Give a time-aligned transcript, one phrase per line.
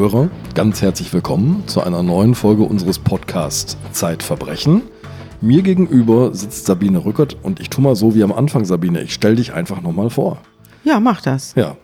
[0.00, 4.80] Zuhörer, ganz herzlich willkommen zu einer neuen Folge unseres Podcasts Zeitverbrechen.
[5.42, 9.12] Mir gegenüber sitzt Sabine Rückert und ich tue mal so wie am Anfang, Sabine, ich
[9.12, 10.40] stelle dich einfach nochmal vor.
[10.84, 11.54] Ja, mach das.
[11.54, 11.76] Ja,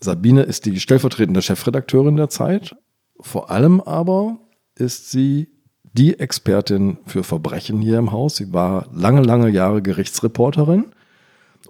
[0.00, 2.74] Sabine ist die stellvertretende Chefredakteurin der Zeit.
[3.20, 4.38] Vor allem aber
[4.74, 5.50] ist sie
[5.92, 8.36] die Expertin für Verbrechen hier im Haus.
[8.36, 10.86] Sie war lange, lange Jahre Gerichtsreporterin.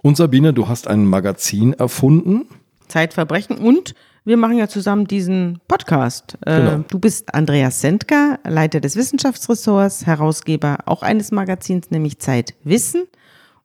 [0.01, 2.45] Und Sabine, du hast ein Magazin erfunden.
[2.87, 3.95] Zeitverbrechen und
[4.29, 6.37] wir machen ja zusammen diesen Podcast.
[6.45, 6.83] Äh, Genau.
[6.87, 13.05] Du bist Andreas Sendker, Leiter des Wissenschaftsressorts, Herausgeber auch eines Magazins, nämlich Zeit Wissen.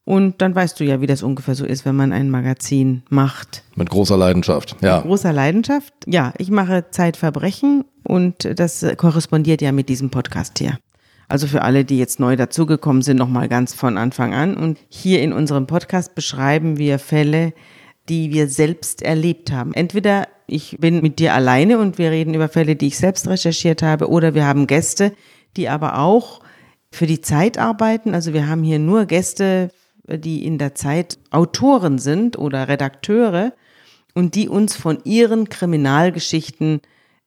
[0.04, 3.62] Und dann weißt du ja, wie das ungefähr so ist, wenn man ein Magazin macht.
[3.74, 4.76] Mit großer Leidenschaft.
[4.80, 5.00] Ja.
[5.02, 5.92] Großer Leidenschaft.
[6.06, 10.78] Ja, ich mache Zeitverbrechen und das korrespondiert ja mit diesem Podcast hier.
[11.28, 14.56] Also für alle, die jetzt neu dazugekommen sind, nochmal ganz von Anfang an.
[14.56, 17.52] Und hier in unserem Podcast beschreiben wir Fälle,
[18.08, 19.72] die wir selbst erlebt haben.
[19.74, 23.82] Entweder ich bin mit dir alleine und wir reden über Fälle, die ich selbst recherchiert
[23.82, 25.12] habe, oder wir haben Gäste,
[25.56, 26.40] die aber auch
[26.90, 28.14] für die Zeit arbeiten.
[28.14, 29.70] Also wir haben hier nur Gäste,
[30.06, 33.52] die in der Zeit Autoren sind oder Redakteure
[34.14, 36.80] und die uns von ihren Kriminalgeschichten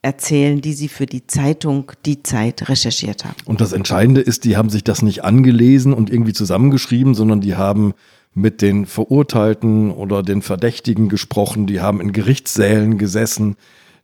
[0.03, 3.35] erzählen, die sie für die Zeitung Die Zeit recherchiert haben.
[3.45, 7.55] Und das Entscheidende ist, die haben sich das nicht angelesen und irgendwie zusammengeschrieben, sondern die
[7.55, 7.93] haben
[8.37, 13.55] mit den Verurteilten oder den Verdächtigen gesprochen, die haben in Gerichtssälen gesessen,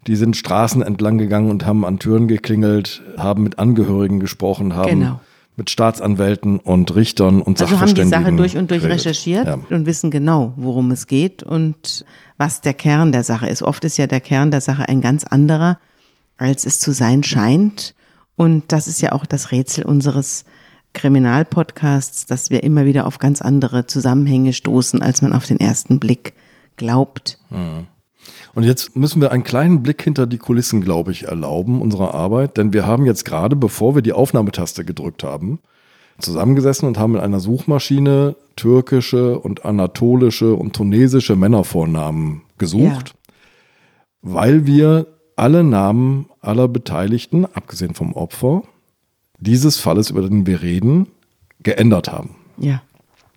[0.07, 4.89] die sind Straßen entlang gegangen und haben an Türen geklingelt, haben mit Angehörigen gesprochen, haben
[4.99, 5.19] Genau.
[5.55, 9.05] mit Staatsanwälten und Richtern und Also haben die Sachverständigen Sache durch und durch geredet.
[9.05, 9.59] recherchiert Ja.
[9.69, 12.03] und wissen genau, worum es geht und
[12.37, 13.61] was der Kern der Sache ist.
[13.61, 15.77] Oft ist ja der Kern der Sache ein ganz anderer,
[16.37, 17.93] als es zu sein scheint.
[18.35, 20.43] Und das ist ja auch das Rätsel unseres
[20.93, 25.99] Kriminalpodcasts, dass wir immer wieder auf ganz andere Zusammenhänge stoßen, als man auf den ersten
[25.99, 26.33] Blick
[26.77, 27.39] glaubt.
[28.55, 32.57] Und jetzt müssen wir einen kleinen Blick hinter die Kulissen, glaube ich, erlauben unserer Arbeit,
[32.57, 35.59] denn wir haben jetzt gerade, bevor wir die Aufnahmetaste gedrückt haben,
[36.19, 43.15] zusammengesessen und haben in einer Suchmaschine türkische und anatolische und tunesische Männervornamen gesucht,
[44.21, 48.63] weil wir alle Namen aller Beteiligten, abgesehen vom Opfer,
[49.43, 51.07] dieses Falles, über den wir reden,
[51.61, 52.35] geändert haben.
[52.57, 52.81] Ja.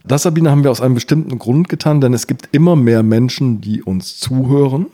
[0.04, 3.60] Das, Sabine, haben wir aus einem bestimmten Grund getan, denn es gibt immer mehr Menschen,
[3.60, 4.86] die uns zuhören.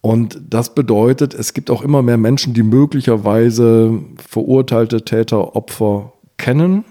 [0.00, 6.84] Und das bedeutet, es gibt auch immer mehr Menschen, die möglicherweise verurteilte Täter, Opfer kennen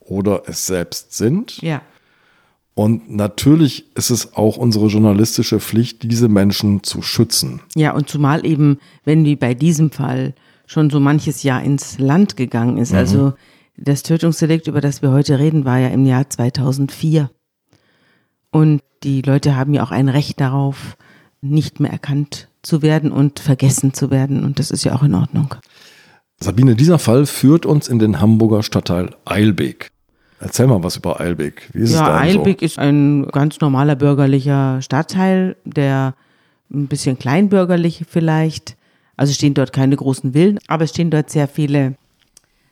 [0.00, 1.58] oder es selbst sind.
[1.62, 1.82] Ja.
[2.74, 7.60] Und natürlich ist es auch unsere journalistische Pflicht, diese Menschen zu schützen.
[7.76, 10.34] Ja, und zumal eben, wenn wie bei diesem Fall
[10.70, 12.94] schon so manches Jahr ins Land gegangen ist.
[12.94, 13.32] Also
[13.76, 17.28] das Tötungsdelikt, über das wir heute reden, war ja im Jahr 2004.
[18.52, 20.96] Und die Leute haben ja auch ein Recht darauf,
[21.40, 24.44] nicht mehr erkannt zu werden und vergessen zu werden.
[24.44, 25.56] Und das ist ja auch in Ordnung.
[26.38, 29.90] Sabine, dieser Fall führt uns in den Hamburger Stadtteil Eilbek.
[30.38, 31.68] Erzähl mal was über Eilbek.
[31.72, 32.38] Wie ist es ja, da so?
[32.38, 36.14] Eilbek ist ein ganz normaler bürgerlicher Stadtteil, der
[36.72, 38.76] ein bisschen kleinbürgerlich vielleicht.
[39.20, 41.94] Also stehen dort keine großen Villen, aber es stehen dort sehr viele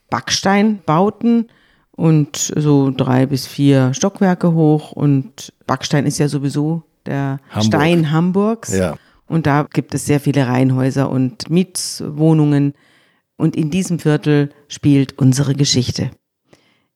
[0.08, 1.48] Backsteinbauten
[1.90, 4.92] und so drei bis vier Stockwerke hoch.
[4.92, 7.64] Und Backstein ist ja sowieso der Hamburg.
[7.66, 8.74] Stein Hamburgs.
[8.74, 8.96] Ja.
[9.26, 12.72] Und da gibt es sehr viele Reihenhäuser und Mietswohnungen.
[13.36, 16.12] Und in diesem Viertel spielt unsere Geschichte.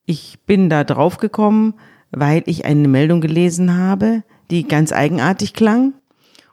[0.07, 1.75] Ich bin da drauf gekommen,
[2.09, 5.93] weil ich eine Meldung gelesen habe, die ganz eigenartig klang.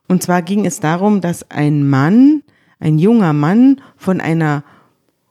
[0.06, 2.43] Und zwar ging es darum, dass ein Mann,
[2.81, 4.65] ein junger Mann von einer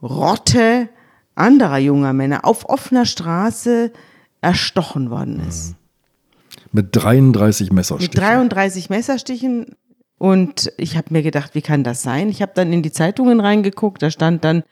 [0.01, 0.89] Rotte
[1.35, 3.91] anderer junger Männer auf offener Straße
[4.41, 5.75] erstochen worden ist.
[6.71, 8.15] Mit 33 Mit Messerstichen.
[8.15, 9.75] 33 Messerstichen.
[10.17, 12.29] Und ich habe mir gedacht, wie kann das sein?
[12.29, 14.63] Ich habe dann in die Zeitungen reingeguckt, da stand dann,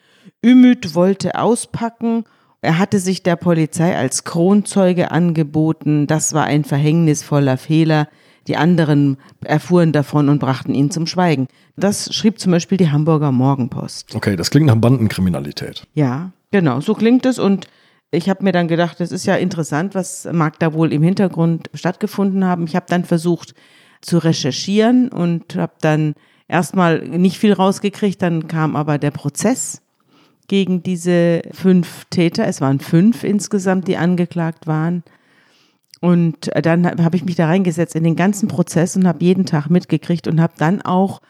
[0.45, 2.25] Ümit wollte auspacken.
[2.61, 6.05] Er hatte sich der Polizei als Kronzeuge angeboten.
[6.05, 8.09] Das war ein verhängnisvoller Fehler.
[8.47, 11.47] Die anderen erfuhren davon und brachten ihn zum Schweigen.
[11.75, 14.15] Das schrieb zum Beispiel die Hamburger Morgenpost.
[14.15, 15.85] Okay, das klingt nach Bandenkriminalität.
[15.93, 17.39] Ja, genau, so klingt es.
[17.39, 17.67] Und
[18.09, 21.69] ich habe mir dann gedacht, das ist ja interessant, was mag da wohl im Hintergrund
[21.73, 22.65] stattgefunden haben.
[22.65, 23.53] Ich habe dann versucht
[24.01, 26.15] zu recherchieren und habe dann
[26.47, 28.21] erstmal nicht viel rausgekriegt.
[28.21, 29.81] Dann kam aber der Prozess
[30.47, 32.47] gegen diese fünf Täter.
[32.47, 35.03] Es waren fünf insgesamt, die angeklagt waren.
[36.01, 39.69] Und dann habe ich mich da reingesetzt in den ganzen Prozess und habe jeden Tag
[39.69, 41.21] mitgekriegt und habe dann auch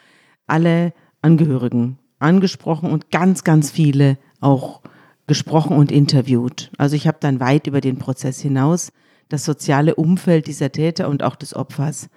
[0.46, 4.82] alle Angehörigen angesprochen und ganz, ganz viele auch
[5.28, 6.72] gesprochen und interviewt.
[6.78, 8.92] Also ich habe dann weit über den Prozess hinaus
[9.30, 12.10] das soziale Umfeld dieser Täter und auch des Opfers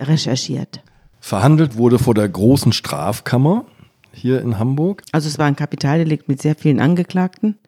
[0.00, 0.82] recherchiert.
[1.20, 3.64] Verhandelt wurde vor der großen Strafkammer
[4.12, 5.02] hier in Hamburg.
[5.12, 7.58] Also es war ein Kapitaldelikt mit sehr vielen Angeklagten.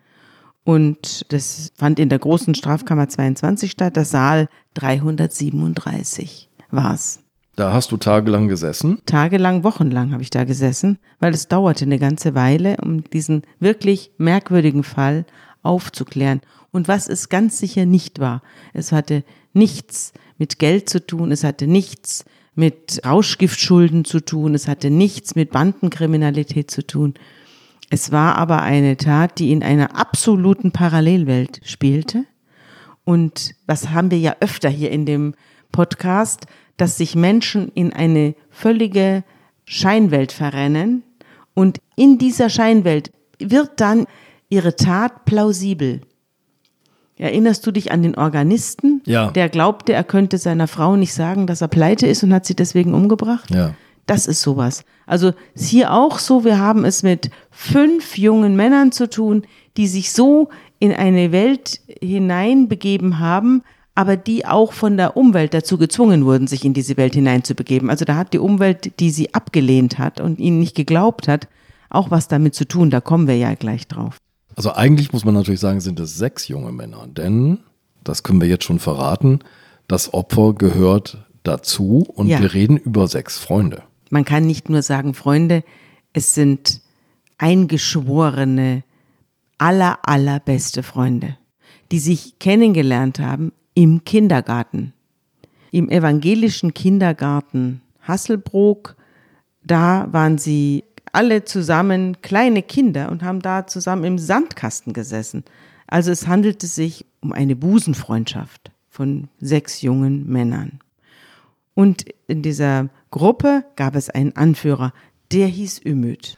[0.65, 3.97] Und das fand in der großen Strafkammer 22 statt.
[3.97, 7.21] Der Saal 337 war es.
[7.57, 8.99] Da hast du tagelang gesessen?
[9.07, 14.11] Tagelang, wochenlang habe ich da gesessen, weil es dauerte eine ganze Weile, um diesen wirklich
[14.19, 15.25] merkwürdigen Fall
[15.63, 16.41] aufzuklären.
[16.73, 19.23] Und was es ganz sicher nicht war, es hatte
[19.53, 22.25] nichts mit Geld zu tun, es hatte nichts
[22.57, 27.15] mit Rauschgiftschulden zu tun, es hatte nichts mit Bandenkriminalität zu tun.
[27.95, 32.25] Es war aber eine Tat, die in einer absoluten Parallelwelt spielte.
[33.05, 35.35] Und was haben wir ja öfter hier in dem
[35.71, 36.47] Podcast,
[36.77, 39.23] dass sich Menschen in eine völlige
[39.65, 41.05] Scheinwelt verrennen
[41.55, 44.07] und in dieser Scheinwelt wird dann
[44.49, 46.01] ihre Tat plausibel.
[47.17, 49.31] Erinnerst du dich an den Organisten, Ja.
[49.31, 52.57] der glaubte, er könnte seiner Frau nicht sagen, dass er pleite ist und hat sie
[52.57, 53.55] deswegen umgebracht?
[53.55, 53.75] Ja.
[54.07, 54.85] Das ist sowas.
[55.07, 59.45] Also ist hier auch so, wir haben es mit fünf jungen Männern zu tun,
[59.77, 60.49] die sich so
[60.79, 63.63] in eine Welt hineinbegeben haben,
[63.95, 67.91] aber die auch von der Umwelt dazu gezwungen wurden, sich in diese Welt hineinzubegeben.
[67.91, 71.49] Also da hat die Umwelt, die sie abgelehnt hat und ihnen nicht geglaubt hat,
[71.91, 72.91] auch was damit zu tun.
[72.91, 74.17] Da kommen wir ja gleich drauf.
[74.57, 77.59] Also eigentlich muss man natürlich sagen, sind es sechs junge Männer, denn,
[78.03, 79.41] das können wir jetzt schon verraten,
[79.89, 82.41] das Opfer gehört dazu und Ja.
[82.41, 83.83] wir reden über sechs Freunde.
[84.11, 85.65] Man kann nicht nur sagen, Freunde,
[86.13, 86.81] es sind
[87.39, 88.85] eingeschworene,
[89.59, 91.37] aller, allerbeste Freunde,
[91.91, 94.93] die sich kennengelernt haben im Kindergarten.
[95.71, 98.97] Im evangelischen Kindergarten Hasselbrook,
[99.65, 105.45] da waren sie alle zusammen kleine Kinder und haben da zusammen im Sandkasten gesessen.
[105.87, 110.81] Also es handelte sich um eine Busenfreundschaft von sechs jungen Männern.
[111.75, 114.93] Und in dieser Gruppe gab es einen Anführer,
[115.31, 116.37] der hieß Ümit.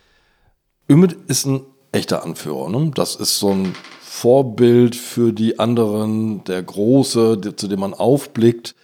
[0.91, 2.69] Ümit ist ein echter Anführer.
[2.69, 2.91] Ne?
[2.95, 8.75] Das ist so ein Vorbild für die anderen, der Große, der, zu dem man aufblickt.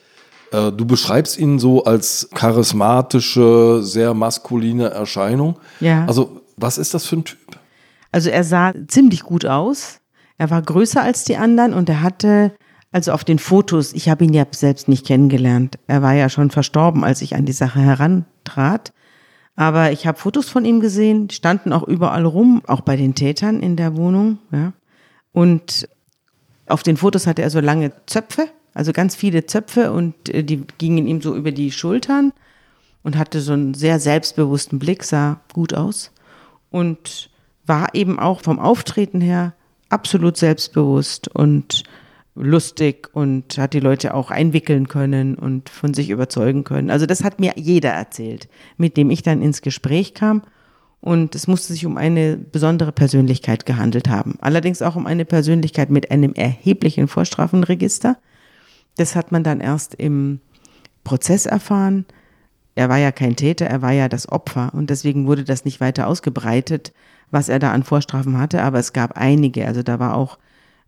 [0.53, 5.59] Äh, Du beschreibst ihn so als charismatische, sehr maskuline Erscheinung.
[5.81, 6.07] Ja.
[6.07, 7.59] Also, was ist das für ein Typ?
[8.11, 10.01] Also er sah ziemlich gut aus.
[10.39, 12.53] Er war größer als die anderen und er hatte,
[12.93, 15.79] also auf den Fotos, ich habe ihn ja selbst nicht kennengelernt.
[15.87, 18.93] Er war ja schon verstorben, als ich an die Sache herantrat.
[19.57, 23.15] Aber ich habe Fotos von ihm gesehen, die standen auch überall rum, auch bei den
[23.15, 24.39] Tätern in der Wohnung.
[24.51, 24.73] Ja.
[25.33, 25.89] Und
[26.67, 30.65] auf den Fotos hatte er so lange Zöpfe, also ganz viele Zöpfe und äh, die
[30.79, 32.33] gingen ihm so über die Schultern
[33.03, 36.13] und hatte so einen sehr selbstbewussten Blick, sah gut aus
[36.71, 37.31] und
[37.67, 39.55] war eben auch vom Auftreten her
[39.89, 41.85] absolut selbstbewusst und
[42.35, 46.91] lustig und hat die Leute auch einwickeln können und von sich überzeugen können.
[46.91, 50.43] Also das hat mir jeder erzählt, mit dem ich dann ins Gespräch kam.
[51.01, 54.39] Und es musste sich um eine besondere Persönlichkeit gehandelt haben.
[54.41, 58.17] Allerdings auch um eine Persönlichkeit mit einem erheblichen Vorstrafenregister.
[58.97, 60.41] Das hat man dann erst im
[61.03, 62.07] Prozess erfahren.
[62.77, 65.81] Er war ja kein Täter, er war ja das Opfer und deswegen wurde das nicht
[65.81, 66.93] weiter ausgebreitet,
[67.31, 69.67] was er da an Vorstrafen hatte, aber es gab einige.
[69.67, 70.39] Also da war auch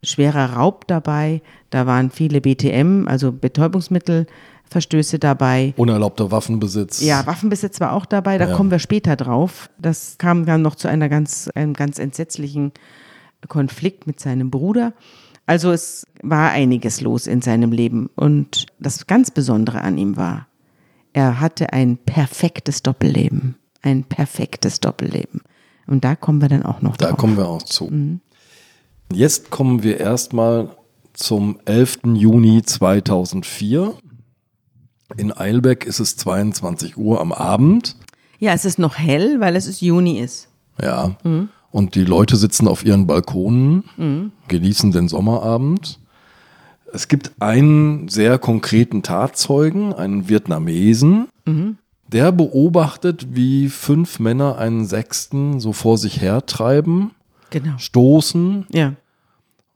[0.04, 5.75] schwerer Raub dabei, da waren viele BTM, also Betäubungsmittelverstöße dabei.
[5.76, 7.02] Unerlaubter Waffenbesitz.
[7.02, 8.56] Ja, Waffenbesitz war auch dabei, da Ja.
[8.56, 9.70] kommen wir später drauf.
[9.78, 12.73] Das kam dann noch zu einer ganz, einem ganz entsetzlichen
[13.49, 14.92] Konflikt mit seinem Bruder.
[15.46, 20.46] Also es war einiges los in seinem Leben und das ganz Besondere an ihm war,
[21.12, 23.56] er hatte ein perfektes Doppelleben.
[23.82, 25.42] Ein perfektes Doppelleben.
[25.87, 27.18] Und da kommen wir dann auch noch Da drauf.
[27.18, 27.84] kommen wir auch zu.
[27.90, 28.20] Mhm.
[29.12, 30.68] Jetzt kommen wir erstmal
[31.12, 32.00] zum 11.
[32.14, 33.94] Juni 2004.
[35.16, 37.96] In Eilbeck ist es 22 Uhr am Abend.
[38.38, 40.49] Ja, es ist noch hell, weil es ist Juni ist.
[40.82, 41.16] Ja.
[41.23, 41.49] Mhm.
[41.70, 45.99] Und die Leute sitzen auf ihren Balkonen, genießen den Sommerabend.
[46.92, 51.78] Es gibt einen sehr konkreten Tatzeugen, einen Vietnamesen, Mhm.
[52.06, 57.11] der beobachtet, wie fünf Männer einen Sechsten so vor sich hertreiben,
[57.51, 57.79] Genau.
[57.79, 58.95] stoßen Ja.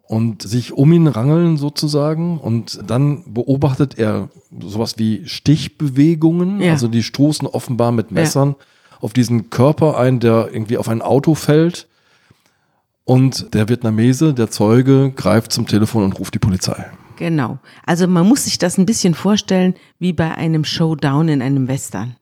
[0.02, 2.38] und sich um ihn rangeln sozusagen.
[2.38, 4.28] Und dann beobachtet er
[4.60, 6.60] sowas wie Stichbewegungen.
[6.60, 6.72] Ja.
[6.72, 8.56] Also die stoßen offenbar mit Messern
[9.00, 11.86] auf diesen Körper ein, der irgendwie auf ein Auto fällt.
[13.04, 16.86] Und der Vietnamese, der Zeuge, greift zum Telefon und ruft die Polizei.
[17.16, 17.58] Genau.
[17.86, 22.16] Also man muss sich das ein bisschen vorstellen wie bei einem Showdown in einem Western.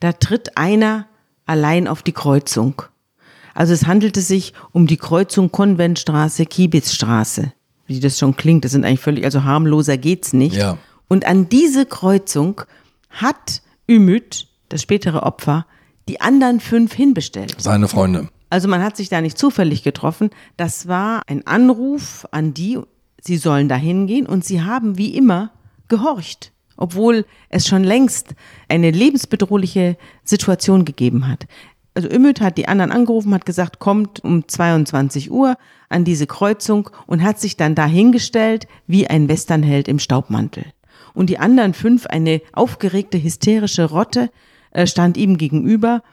[0.00, 1.06] Da tritt einer
[1.46, 2.82] allein auf die Kreuzung.
[3.58, 7.52] Also es handelte sich um die Kreuzung Konventstraße, Kiebitzstraße.
[7.88, 10.54] Wie das schon klingt, das sind eigentlich völlig, also harmloser geht's nicht.
[10.54, 10.78] Ja.
[11.08, 12.60] Und an diese Kreuzung
[13.10, 15.66] hat Ümit das spätere Opfer,
[16.06, 17.56] die anderen fünf hinbestellt.
[17.58, 18.28] Seine Freunde.
[18.48, 20.30] Also man hat sich da nicht zufällig getroffen.
[20.56, 22.78] Das war ein Anruf an die,
[23.20, 25.50] sie sollen da hingehen und sie haben wie immer
[25.88, 28.36] gehorcht, obwohl es schon längst
[28.68, 31.48] eine lebensbedrohliche Situation gegeben hat.
[31.98, 35.56] Also Ümit hat die anderen angerufen, hat gesagt, kommt um 22 Uhr
[35.88, 40.66] an diese Kreuzung und hat sich dann dahingestellt wie ein Westernheld im Staubmantel.
[41.12, 44.30] Und die anderen fünf, eine aufgeregte, hysterische Rotte,
[44.70, 46.04] äh, stand ihm gegenüber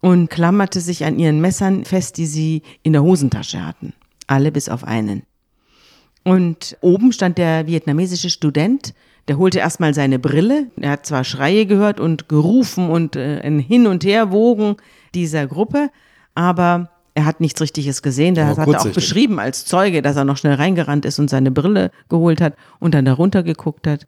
[0.00, 3.92] und klammerte sich an ihren Messern fest, die sie in der Hosentasche hatten.
[4.26, 5.24] Alle bis auf einen.
[6.22, 8.94] Und oben stand der vietnamesische Student,
[9.28, 10.68] der holte erstmal seine Brille.
[10.76, 14.76] Er hat zwar Schreie gehört und gerufen und äh, ein Hin- und Herwogen
[15.14, 15.90] dieser Gruppe,
[16.34, 18.34] aber er hat nichts Richtiges gesehen.
[18.34, 21.52] Der hat er auch beschrieben als Zeuge, dass er noch schnell reingerannt ist und seine
[21.52, 24.06] Brille geholt hat und dann darunter geguckt hat.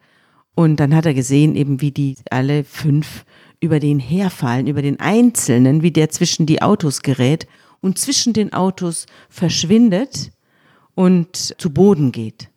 [0.54, 3.24] Und dann hat er gesehen, eben wie die alle fünf
[3.60, 7.46] über den herfallen, über den Einzelnen, wie der zwischen die Autos gerät
[7.80, 10.32] und zwischen den Autos verschwindet
[10.94, 12.48] und zu Boden geht.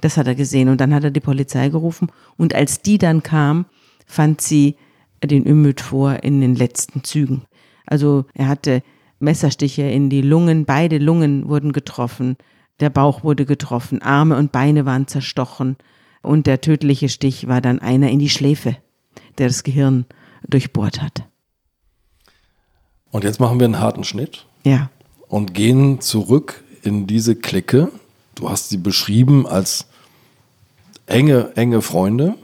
[0.00, 3.22] Das hat er gesehen und dann hat er die Polizei gerufen und als die dann
[3.22, 3.66] kam,
[4.06, 4.76] fand sie
[5.22, 7.42] den Ümit vor in den letzten Zügen.
[7.86, 8.82] Also er hatte
[9.18, 12.36] Messerstiche in die Lungen, beide Lungen wurden getroffen,
[12.78, 15.76] der Bauch wurde getroffen, Arme und Beine waren zerstochen
[16.22, 18.76] und der tödliche Stich war dann einer in die Schläfe
[19.38, 20.04] der das Gehirn
[20.46, 21.24] durchbohrt hat.
[23.10, 24.46] Und jetzt machen wir einen harten Schnitt.
[24.64, 24.90] Ja.
[25.28, 27.90] Und gehen zurück in diese Clique.
[28.38, 29.86] Du hast sie beschrieben als
[31.06, 32.34] enge, enge Freunde.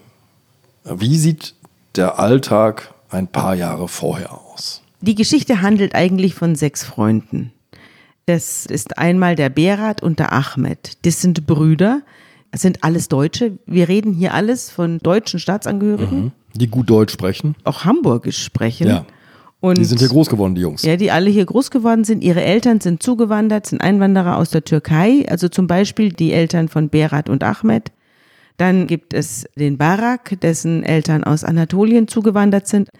[0.84, 1.54] Wie sieht
[1.94, 4.82] der Alltag ein paar Jahre vorher aus?
[5.00, 7.52] Die Geschichte handelt eigentlich von sechs Freunden.
[8.26, 10.98] Das ist einmal der Berat und der Ahmed.
[11.02, 12.02] Das sind Brüder,
[12.50, 13.58] das sind alles Deutsche.
[13.66, 16.24] Wir reden hier alles von deutschen Staatsangehörigen.
[16.24, 16.32] Mhm.
[16.54, 17.54] Die gut Deutsch sprechen.
[17.62, 18.88] Auch Hamburgisch sprechen.
[18.88, 19.06] Ja.
[19.64, 20.82] Und die sind hier groß geworden, die Jungs.
[20.82, 22.22] Ja, die alle hier groß geworden sind.
[22.22, 25.24] Ihre Eltern sind zugewandert, sind Einwanderer aus der Türkei.
[25.26, 27.90] Also zum Beispiel die Eltern von Berat und Ahmed.
[28.58, 32.90] Dann gibt es den Barak, dessen Eltern aus Anatolien zugewandert sind.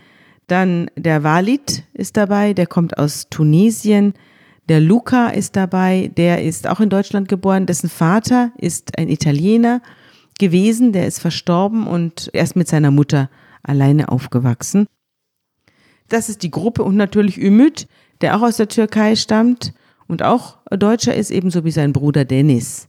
[0.47, 4.15] Dann der Walid ist dabei, der kommt aus Tunesien.
[4.71, 7.67] Der Luca ist dabei, der ist auch in Deutschland geboren.
[7.67, 9.83] Dessen Vater ist ein Italiener
[10.39, 13.29] gewesen, der ist verstorben und erst mit seiner Mutter
[13.63, 14.87] alleine aufgewachsen.
[16.09, 17.89] Das ist die Gruppe und natürlich Ümit,
[18.21, 19.73] der auch aus der Türkei stammt
[20.07, 22.89] und auch Deutscher ist, ebenso wie sein Bruder Dennis.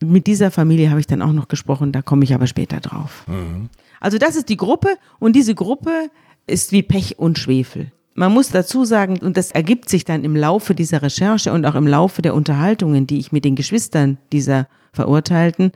[0.00, 3.24] Mit dieser Familie habe ich dann auch noch gesprochen, da komme ich aber später drauf.
[3.26, 3.70] Mhm.
[4.00, 4.88] Also das ist die Gruppe
[5.18, 6.10] und diese Gruppe
[6.46, 7.92] ist wie Pech und Schwefel.
[8.14, 11.74] Man muss dazu sagen, und das ergibt sich dann im Laufe dieser Recherche und auch
[11.74, 15.72] im Laufe der Unterhaltungen, die ich mit den Geschwistern dieser Verurteilten,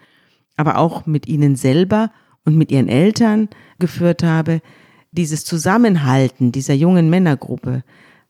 [0.57, 2.11] aber auch mit ihnen selber
[2.45, 3.49] und mit ihren Eltern
[3.79, 4.63] geführt habe,
[5.13, 7.83] dieses Zusammenhalten dieser jungen Männergruppe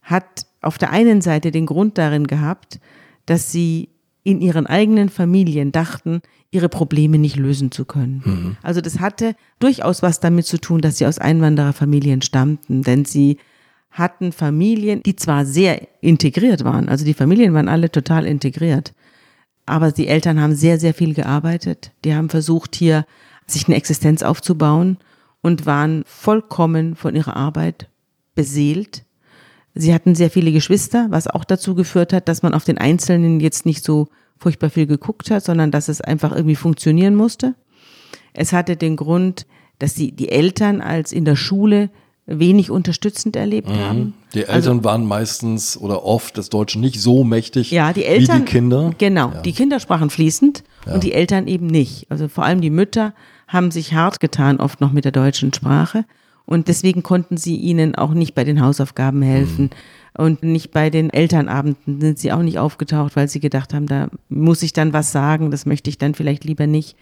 [0.02, 2.80] hat auf der einen Seite den Grund darin gehabt,
[3.26, 3.90] dass sie
[4.22, 6.20] in ihren eigenen Familien dachten,
[6.50, 8.22] ihre Probleme nicht lösen zu können.
[8.24, 8.56] Mhm.
[8.62, 13.38] Also das hatte durchaus was damit zu tun, dass sie aus Einwandererfamilien stammten, denn sie
[13.90, 18.94] hatten Familien, die zwar sehr integriert waren, also die Familien waren alle total integriert,
[19.66, 21.92] aber die Eltern haben sehr, sehr viel gearbeitet.
[22.04, 23.04] Die haben versucht, hier
[23.46, 24.98] sich eine Existenz aufzubauen
[25.42, 27.88] und waren vollkommen von ihrer Arbeit
[28.34, 29.04] beseelt.
[29.74, 33.40] Sie hatten sehr viele Geschwister, was auch dazu geführt hat, dass man auf den Einzelnen
[33.40, 37.54] jetzt nicht so furchtbar viel geguckt hat, sondern dass es einfach irgendwie funktionieren musste.
[38.32, 39.46] Es hatte den Grund,
[39.78, 41.90] dass die, die Eltern als in der Schule
[42.26, 43.78] wenig unterstützend erlebt mhm.
[43.78, 44.14] haben.
[44.34, 48.42] Die Eltern also, waren meistens oder oft des Deutschen nicht so mächtig ja, die Eltern,
[48.42, 48.94] wie die Kinder.
[48.98, 49.40] Genau, ja.
[49.42, 50.94] die Kinder sprachen fließend ja.
[50.94, 52.06] und die Eltern eben nicht.
[52.08, 53.14] Also vor allem die Mütter
[53.50, 56.04] haben sich hart getan, oft noch mit der deutschen Sprache.
[56.46, 59.64] Und deswegen konnten sie ihnen auch nicht bei den Hausaufgaben helfen.
[59.64, 60.22] Mhm.
[60.22, 64.08] Und nicht bei den Elternabenden sind sie auch nicht aufgetaucht, weil sie gedacht haben, da
[64.28, 66.96] muss ich dann was sagen, das möchte ich dann vielleicht lieber nicht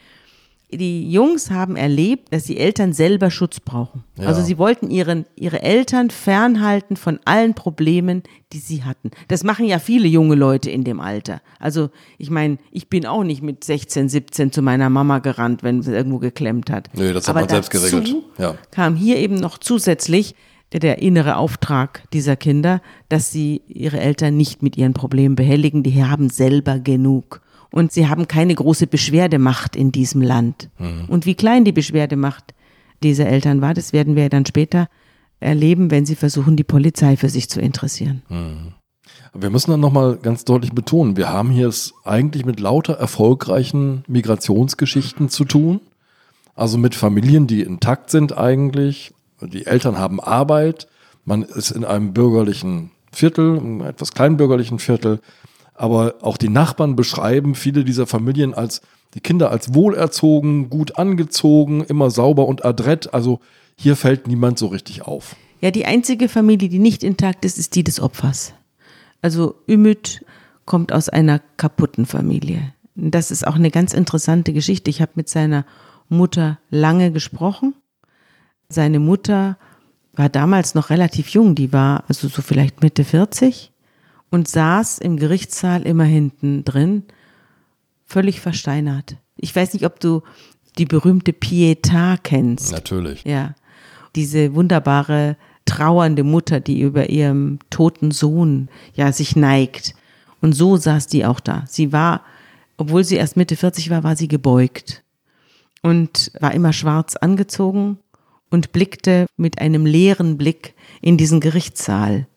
[0.70, 4.04] die Jungs haben erlebt, dass die Eltern selber Schutz brauchen.
[4.18, 4.26] Ja.
[4.26, 8.22] Also sie wollten ihren, ihre Eltern fernhalten von allen Problemen,
[8.52, 9.10] die sie hatten.
[9.28, 11.40] Das machen ja viele junge Leute in dem Alter.
[11.58, 15.80] Also ich meine, ich bin auch nicht mit 16, 17 zu meiner Mama gerannt, wenn
[15.82, 16.90] sie irgendwo geklemmt hat.
[16.94, 18.16] Nö, das hat Aber man selbst geregelt.
[18.36, 18.56] Ja.
[18.70, 20.34] kam hier eben noch zusätzlich
[20.72, 25.82] der, der innere Auftrag dieser Kinder, dass sie ihre Eltern nicht mit ihren Problemen behelligen.
[25.82, 30.70] Die haben selber genug und sie haben keine große Beschwerdemacht in diesem Land.
[30.78, 31.04] Mhm.
[31.08, 32.54] Und wie klein die Beschwerdemacht
[33.02, 34.88] dieser Eltern war, das werden wir dann später
[35.40, 38.22] erleben, wenn sie versuchen, die Polizei für sich zu interessieren.
[38.28, 38.74] Mhm.
[39.34, 44.04] Wir müssen dann nochmal ganz deutlich betonen, wir haben hier es eigentlich mit lauter erfolgreichen
[44.06, 45.80] Migrationsgeschichten zu tun.
[46.54, 50.88] Also mit Familien, die intakt sind eigentlich, Die Eltern haben Arbeit,
[51.24, 55.20] man ist in einem bürgerlichen Viertel, einem etwas kleinbürgerlichen Viertel,
[55.78, 58.82] aber auch die Nachbarn beschreiben viele dieser Familien als
[59.14, 63.14] die Kinder als wohlerzogen, gut angezogen, immer sauber und adrett.
[63.14, 63.40] Also
[63.76, 65.34] hier fällt niemand so richtig auf.
[65.60, 68.52] Ja, die einzige Familie, die nicht intakt ist, ist die des Opfers.
[69.22, 70.24] Also Ümit
[70.66, 72.74] kommt aus einer kaputten Familie.
[72.94, 74.90] Das ist auch eine ganz interessante Geschichte.
[74.90, 75.64] Ich habe mit seiner
[76.08, 77.74] Mutter lange gesprochen.
[78.68, 79.56] Seine Mutter
[80.12, 83.72] war damals noch relativ jung, die war also so vielleicht Mitte 40
[84.30, 87.04] und saß im Gerichtssaal immer hinten drin,
[88.04, 89.16] völlig versteinert.
[89.36, 90.22] Ich weiß nicht, ob du
[90.78, 92.72] die berühmte Pietà kennst.
[92.72, 93.24] Natürlich.
[93.24, 93.54] Ja.
[94.14, 99.94] Diese wunderbare trauernde Mutter, die über ihrem toten Sohn ja sich neigt.
[100.40, 101.64] Und so saß die auch da.
[101.68, 102.22] Sie war,
[102.76, 105.02] obwohl sie erst Mitte 40 war, war sie gebeugt
[105.82, 107.98] und war immer schwarz angezogen
[108.50, 112.27] und blickte mit einem leeren Blick in diesen Gerichtssaal.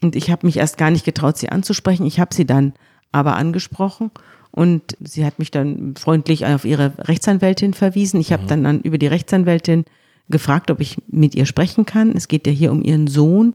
[0.00, 2.06] Und ich habe mich erst gar nicht getraut, sie anzusprechen.
[2.06, 2.74] Ich habe sie dann
[3.10, 4.10] aber angesprochen
[4.50, 8.20] und sie hat mich dann freundlich auf ihre Rechtsanwältin verwiesen.
[8.20, 8.48] Ich habe mhm.
[8.48, 9.84] dann, dann über die Rechtsanwältin
[10.28, 12.12] gefragt, ob ich mit ihr sprechen kann.
[12.12, 13.54] Es geht ja hier um ihren Sohn.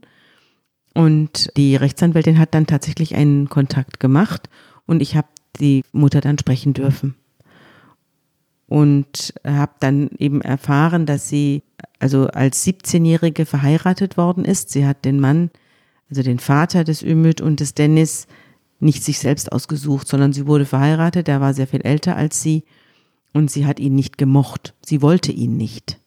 [0.92, 4.48] Und die Rechtsanwältin hat dann tatsächlich einen Kontakt gemacht
[4.86, 5.26] und ich habe
[5.58, 7.16] die Mutter dann sprechen dürfen.
[8.66, 11.62] Und habe dann eben erfahren, dass sie
[11.98, 14.70] also als 17-Jährige verheiratet worden ist.
[14.70, 15.50] Sie hat den Mann,
[16.16, 18.26] also den Vater des Ümit und des Dennis,
[18.80, 21.28] nicht sich selbst ausgesucht, sondern sie wurde verheiratet.
[21.28, 22.64] Er war sehr viel älter als sie
[23.32, 24.74] und sie hat ihn nicht gemocht.
[24.84, 25.98] Sie wollte ihn nicht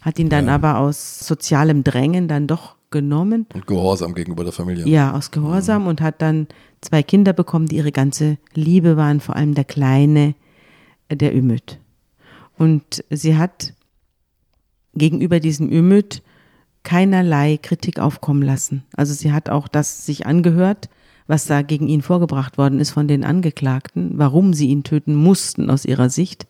[0.00, 0.54] hat ihn dann ja.
[0.54, 3.46] aber aus sozialem Drängen dann doch genommen.
[3.54, 4.86] Und Gehorsam gegenüber der Familie.
[4.86, 5.88] Ja, aus Gehorsam mhm.
[5.88, 6.48] und hat dann
[6.80, 10.34] zwei Kinder bekommen, die ihre ganze Liebe waren, vor allem der Kleine,
[11.08, 11.78] äh, der Ümit.
[12.56, 13.74] Und sie hat
[14.94, 16.22] gegenüber diesem Ümit
[16.82, 18.84] keinerlei Kritik aufkommen lassen.
[18.96, 20.88] Also sie hat auch das sich angehört,
[21.26, 25.70] was da gegen ihn vorgebracht worden ist von den Angeklagten, warum sie ihn töten mussten
[25.70, 26.46] aus ihrer Sicht.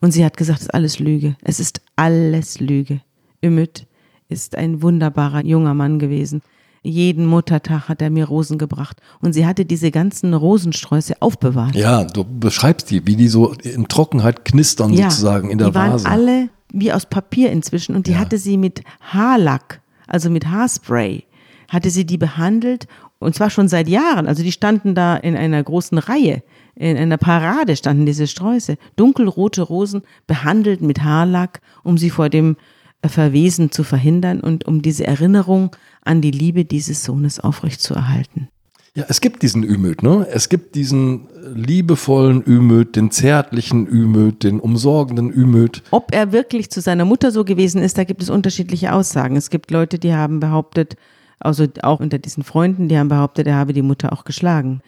[0.00, 1.36] Und sie hat gesagt, es ist alles Lüge.
[1.42, 3.00] Es ist alles Lüge.
[3.44, 3.86] Ümit
[4.28, 6.42] ist ein wunderbarer junger Mann gewesen.
[6.82, 9.00] Jeden Muttertag hat er mir Rosen gebracht.
[9.20, 11.74] Und sie hatte diese ganzen Rosensträuße aufbewahrt.
[11.74, 15.74] Ja, du beschreibst die, wie die so in Trockenheit knistern ja, sozusagen in der die
[15.74, 16.08] waren Vase.
[16.08, 17.94] alle wie aus Papier inzwischen.
[17.94, 18.18] Und die ja.
[18.18, 21.24] hatte sie mit Haarlack, also mit Haarspray,
[21.68, 22.86] hatte sie die behandelt.
[23.18, 24.26] Und zwar schon seit Jahren.
[24.26, 26.42] Also die standen da in einer großen Reihe
[26.76, 32.56] in einer Parade standen diese Sträuße, dunkelrote Rosen, behandelt mit Haarlack, um sie vor dem
[33.00, 35.74] äh, Verwesen zu verhindern und um diese Erinnerung
[36.04, 38.48] an die Liebe dieses Sohnes aufrechtzuerhalten.
[38.96, 40.26] Ja, es gibt diesen Ümöd, ne?
[40.32, 45.82] Es gibt diesen liebevollen Ümöd, den zärtlichen Ümöd, den umsorgenden Ümöd.
[45.92, 49.36] Ob er wirklich zu seiner Mutter so gewesen ist, da gibt es unterschiedliche Aussagen.
[49.36, 50.96] Es gibt Leute, die haben behauptet,
[51.38, 54.80] also auch unter diesen Freunden, die haben behauptet, er habe die Mutter auch geschlagen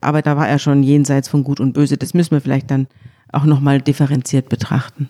[0.00, 1.96] aber da war er schon jenseits von Gut und Böse.
[1.96, 2.86] Das müssen wir vielleicht dann
[3.32, 5.08] auch nochmal differenziert betrachten.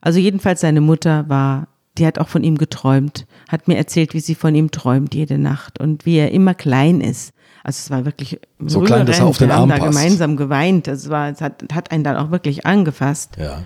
[0.00, 4.20] Also jedenfalls seine Mutter war, die hat auch von ihm geträumt, hat mir erzählt, wie
[4.20, 7.34] sie von ihm träumt jede Nacht und wie er immer klein ist.
[7.62, 9.82] Also es war wirklich so klein, dass er auf den wir Arm haben passt.
[9.82, 10.88] da gemeinsam geweint.
[10.88, 13.36] Es war, es hat, hat einen dann auch wirklich angefasst.
[13.38, 13.64] Ja.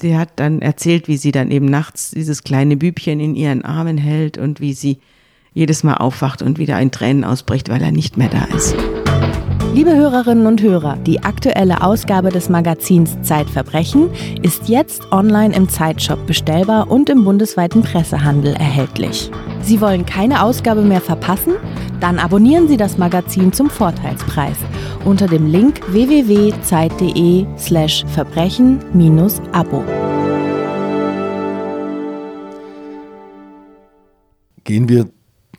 [0.00, 3.98] Sie hat dann erzählt, wie sie dann eben nachts dieses kleine Bübchen in ihren Armen
[3.98, 4.98] hält und wie sie
[5.54, 8.74] jedes Mal aufwacht und wieder ein Tränen ausbricht, weil er nicht mehr da ist.
[9.74, 14.10] Liebe Hörerinnen und Hörer, die aktuelle Ausgabe des Magazins Zeitverbrechen
[14.42, 19.30] ist jetzt online im Zeitshop bestellbar und im bundesweiten Pressehandel erhältlich.
[19.62, 21.54] Sie wollen keine Ausgabe mehr verpassen?
[22.00, 24.58] Dann abonnieren Sie das Magazin zum Vorteilspreis
[25.06, 29.84] unter dem Link www.zeit.de/slash verbrechen-abo.
[34.64, 35.08] Gehen wir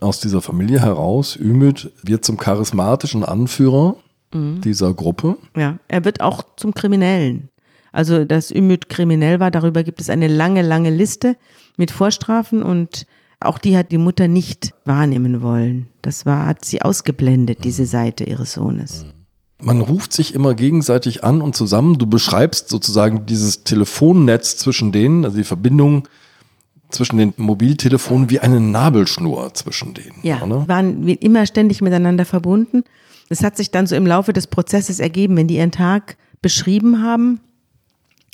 [0.04, 1.36] aus dieser Familie heraus.
[1.36, 3.96] Ümit wird zum charismatischen Anführer
[4.34, 4.62] mhm.
[4.62, 5.38] dieser Gruppe.
[5.56, 7.50] Ja, er wird auch zum Kriminellen.
[7.92, 11.38] Also, dass Ümit kriminell war, darüber gibt es eine lange, lange Liste
[11.78, 13.06] mit Vorstrafen und
[13.40, 15.88] auch die hat die Mutter nicht wahrnehmen wollen.
[16.02, 19.06] Das war, hat sie ausgeblendet, diese Seite ihres Sohnes.
[19.62, 21.98] Man ruft sich immer gegenseitig an und zusammen.
[21.98, 26.08] Du beschreibst sozusagen dieses Telefonnetz zwischen denen, also die Verbindung
[26.94, 30.16] zwischen den Mobiltelefonen wie eine Nabelschnur zwischen denen.
[30.24, 30.68] Ja, oder?
[30.68, 32.84] waren immer ständig miteinander verbunden.
[33.30, 37.02] Das hat sich dann so im Laufe des Prozesses ergeben, wenn die ihren Tag beschrieben
[37.02, 37.40] haben,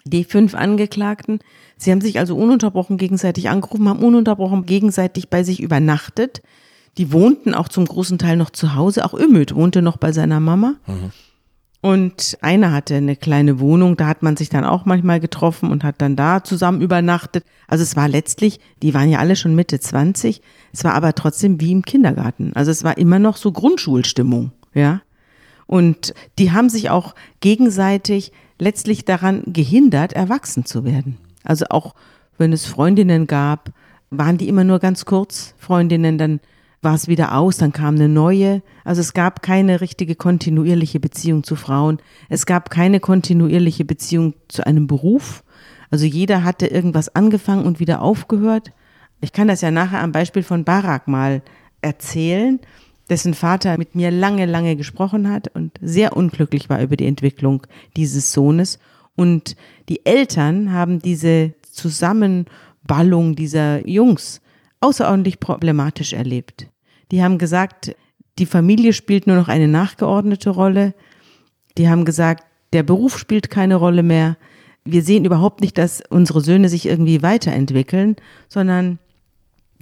[0.03, 1.39] die fünf Angeklagten.
[1.77, 6.41] Sie haben sich also ununterbrochen gegenseitig angerufen, haben ununterbrochen gegenseitig bei sich übernachtet.
[6.97, 9.05] Die wohnten auch zum großen Teil noch zu Hause.
[9.05, 10.75] Auch Ümit wohnte noch bei seiner Mama.
[10.87, 11.11] Mhm.
[11.81, 15.85] Und einer hatte eine kleine Wohnung, da hat man sich dann auch manchmal getroffen und
[15.85, 17.45] hat dann da zusammen übernachtet.
[17.67, 20.41] Also es war letztlich, die waren ja alle schon Mitte 20,
[20.73, 22.51] es war aber trotzdem wie im Kindergarten.
[22.53, 25.01] Also es war immer noch so Grundschulstimmung, ja.
[25.67, 31.17] Und die haben sich auch gegenseitig letztlich daran gehindert, erwachsen zu werden.
[31.43, 31.95] Also auch
[32.37, 33.71] wenn es Freundinnen gab,
[34.09, 36.39] waren die immer nur ganz kurz Freundinnen, dann
[36.81, 38.61] war es wieder aus, dann kam eine neue.
[38.83, 41.99] Also es gab keine richtige kontinuierliche Beziehung zu Frauen.
[42.29, 45.43] Es gab keine kontinuierliche Beziehung zu einem Beruf.
[45.91, 48.71] Also jeder hatte irgendwas angefangen und wieder aufgehört.
[49.21, 51.41] Ich kann das ja nachher am Beispiel von Barak mal
[51.81, 52.59] erzählen,
[53.09, 57.65] dessen Vater mit mir lange, lange gesprochen hat und sehr unglücklich war über die Entwicklung
[57.97, 58.79] dieses Sohnes.
[59.15, 59.57] Und
[59.89, 64.41] die Eltern haben diese Zusammenballung dieser Jungs
[64.81, 66.67] außerordentlich problematisch erlebt.
[67.11, 67.95] Die haben gesagt,
[68.37, 70.93] die Familie spielt nur noch eine nachgeordnete Rolle.
[71.77, 74.37] Die haben gesagt, der Beruf spielt keine Rolle mehr.
[74.85, 78.15] Wir sehen überhaupt nicht, dass unsere Söhne sich irgendwie weiterentwickeln,
[78.47, 78.99] sondern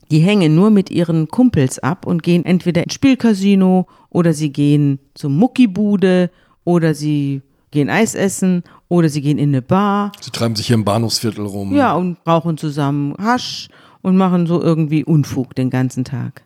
[0.09, 4.99] die hängen nur mit ihren Kumpels ab und gehen entweder ins Spielcasino oder sie gehen
[5.13, 6.31] zum Muckibude
[6.63, 10.13] oder sie gehen Eis essen oder sie gehen in eine Bar.
[10.21, 11.75] Sie treiben sich hier im Bahnhofsviertel rum.
[11.75, 13.67] Ja, und rauchen zusammen Hasch
[14.07, 16.45] und machen so irgendwie Unfug den ganzen Tag.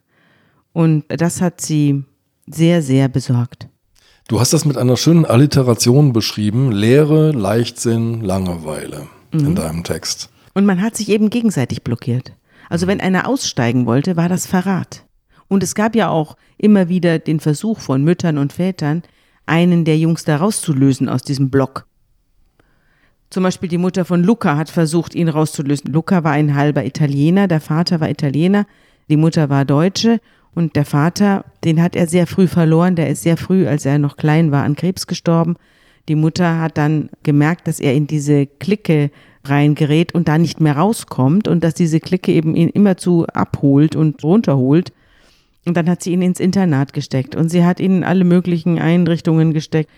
[0.73, 2.03] Und das hat sie
[2.47, 3.69] sehr, sehr besorgt.
[4.27, 6.71] Du hast das mit einer schönen Alliteration beschrieben.
[6.71, 9.45] Lehre, Leichtsinn, Langeweile mhm.
[9.45, 10.31] in deinem Text.
[10.55, 12.33] Und man hat sich eben gegenseitig blockiert.
[12.67, 15.05] Also wenn einer aussteigen wollte, war das Verrat.
[15.47, 19.03] Und es gab ja auch immer wieder den Versuch von Müttern und Vätern,
[19.45, 21.85] einen der Jungs da rauszulösen aus diesem Block.
[23.31, 25.93] Zum Beispiel die Mutter von Luca hat versucht, ihn rauszulösen.
[25.93, 28.67] Luca war ein halber Italiener, der Vater war Italiener,
[29.09, 30.19] die Mutter war Deutsche
[30.53, 32.97] und der Vater, den hat er sehr früh verloren.
[32.97, 35.55] Der ist sehr früh, als er noch klein war, an Krebs gestorben.
[36.09, 39.11] Die Mutter hat dann gemerkt, dass er in diese Clique
[39.45, 44.21] reingerät und da nicht mehr rauskommt und dass diese Clique eben ihn immerzu abholt und
[44.25, 44.91] runterholt.
[45.65, 48.77] Und dann hat sie ihn ins Internat gesteckt und sie hat ihn in alle möglichen
[48.77, 49.89] Einrichtungen gesteckt.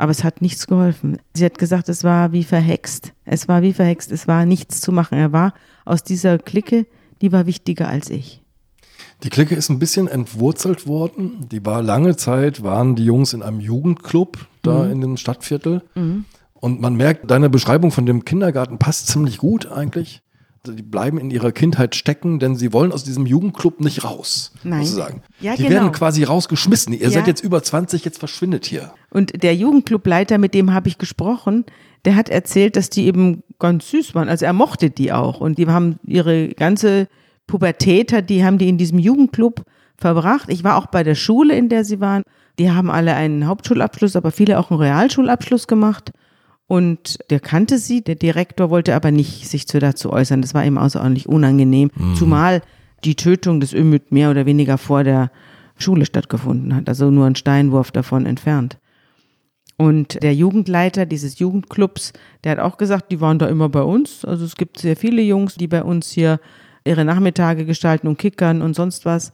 [0.00, 1.18] Aber es hat nichts geholfen.
[1.34, 3.12] Sie hat gesagt, es war wie verhext.
[3.26, 4.10] Es war wie verhext.
[4.10, 5.18] Es war nichts zu machen.
[5.18, 5.52] Er war
[5.84, 6.86] aus dieser Clique,
[7.20, 8.40] die war wichtiger als ich.
[9.24, 11.46] Die Clique ist ein bisschen entwurzelt worden.
[11.52, 14.92] Die war lange Zeit, waren die Jungs in einem Jugendclub da mhm.
[14.92, 15.82] in dem Stadtviertel.
[15.94, 16.24] Mhm.
[16.54, 20.22] Und man merkt, deine Beschreibung von dem Kindergarten passt ziemlich gut eigentlich.
[20.66, 24.84] Die bleiben in ihrer Kindheit stecken, denn sie wollen aus diesem Jugendclub nicht raus, Nein.
[24.84, 25.22] sozusagen.
[25.40, 25.74] Ja, die genau.
[25.74, 26.92] werden quasi rausgeschmissen.
[26.92, 27.10] Ihr ja.
[27.10, 28.92] seid jetzt über 20, jetzt verschwindet hier.
[29.08, 31.64] Und der Jugendclubleiter, mit dem habe ich gesprochen,
[32.04, 34.28] der hat erzählt, dass die eben ganz süß waren.
[34.28, 35.40] Also er mochte die auch.
[35.40, 37.08] Und die haben ihre ganze
[37.46, 39.62] Pubertät, die haben die in diesem Jugendclub
[39.96, 40.48] verbracht.
[40.48, 42.22] Ich war auch bei der Schule, in der sie waren.
[42.58, 46.12] Die haben alle einen Hauptschulabschluss, aber viele auch einen Realschulabschluss gemacht.
[46.70, 50.40] Und der kannte sie, der Direktor wollte aber nicht sich zu dazu äußern.
[50.40, 52.14] Das war ihm außerordentlich unangenehm, mhm.
[52.14, 52.62] zumal
[53.02, 55.32] die Tötung des Ümit mehr oder weniger vor der
[55.76, 58.78] Schule stattgefunden hat, also nur ein Steinwurf davon entfernt.
[59.78, 62.12] Und der Jugendleiter dieses Jugendclubs,
[62.44, 64.24] der hat auch gesagt, die waren da immer bei uns.
[64.24, 66.38] Also es gibt sehr viele Jungs, die bei uns hier
[66.84, 69.32] ihre Nachmittage gestalten und kickern und sonst was.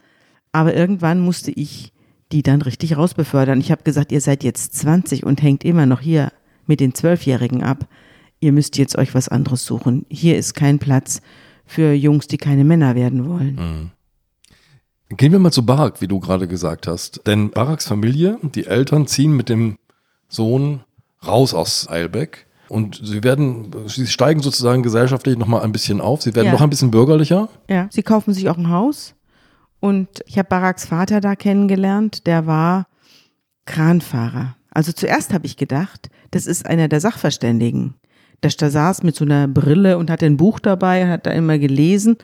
[0.53, 1.93] Aber irgendwann musste ich
[2.33, 3.61] die dann richtig rausbefördern.
[3.61, 6.33] Ich habe gesagt, ihr seid jetzt 20 und hängt immer noch hier
[6.67, 7.87] mit den Zwölfjährigen ab.
[8.41, 10.07] Ihr müsst jetzt euch was anderes suchen.
[10.09, 11.21] Hier ist kein Platz
[11.65, 13.55] für Jungs, die keine Männer werden wollen.
[13.55, 13.91] Mhm.
[15.17, 17.27] Gehen wir mal zu Barak, wie du gerade gesagt hast.
[17.27, 19.79] Denn Baraks Familie, die Eltern ziehen mit dem
[20.29, 20.81] Sohn
[21.25, 22.47] raus aus Eilbeck.
[22.69, 26.23] Und sie werden, sie steigen sozusagen gesellschaftlich nochmal ein bisschen auf.
[26.23, 26.53] Sie werden ja.
[26.53, 27.49] noch ein bisschen bürgerlicher.
[27.71, 29.15] Ja, sie kaufen sich auch ein Haus.
[29.79, 32.27] Und ich habe Baraks Vater da kennengelernt.
[32.27, 32.89] Der war
[33.67, 34.57] Kranfahrer.
[34.77, 37.95] Also zuerst habe ich gedacht, das ist einer der Sachverständigen.
[38.43, 41.59] Der saß mit so einer Brille und hatte ein Buch dabei und hat da immer
[41.59, 42.19] gelesen.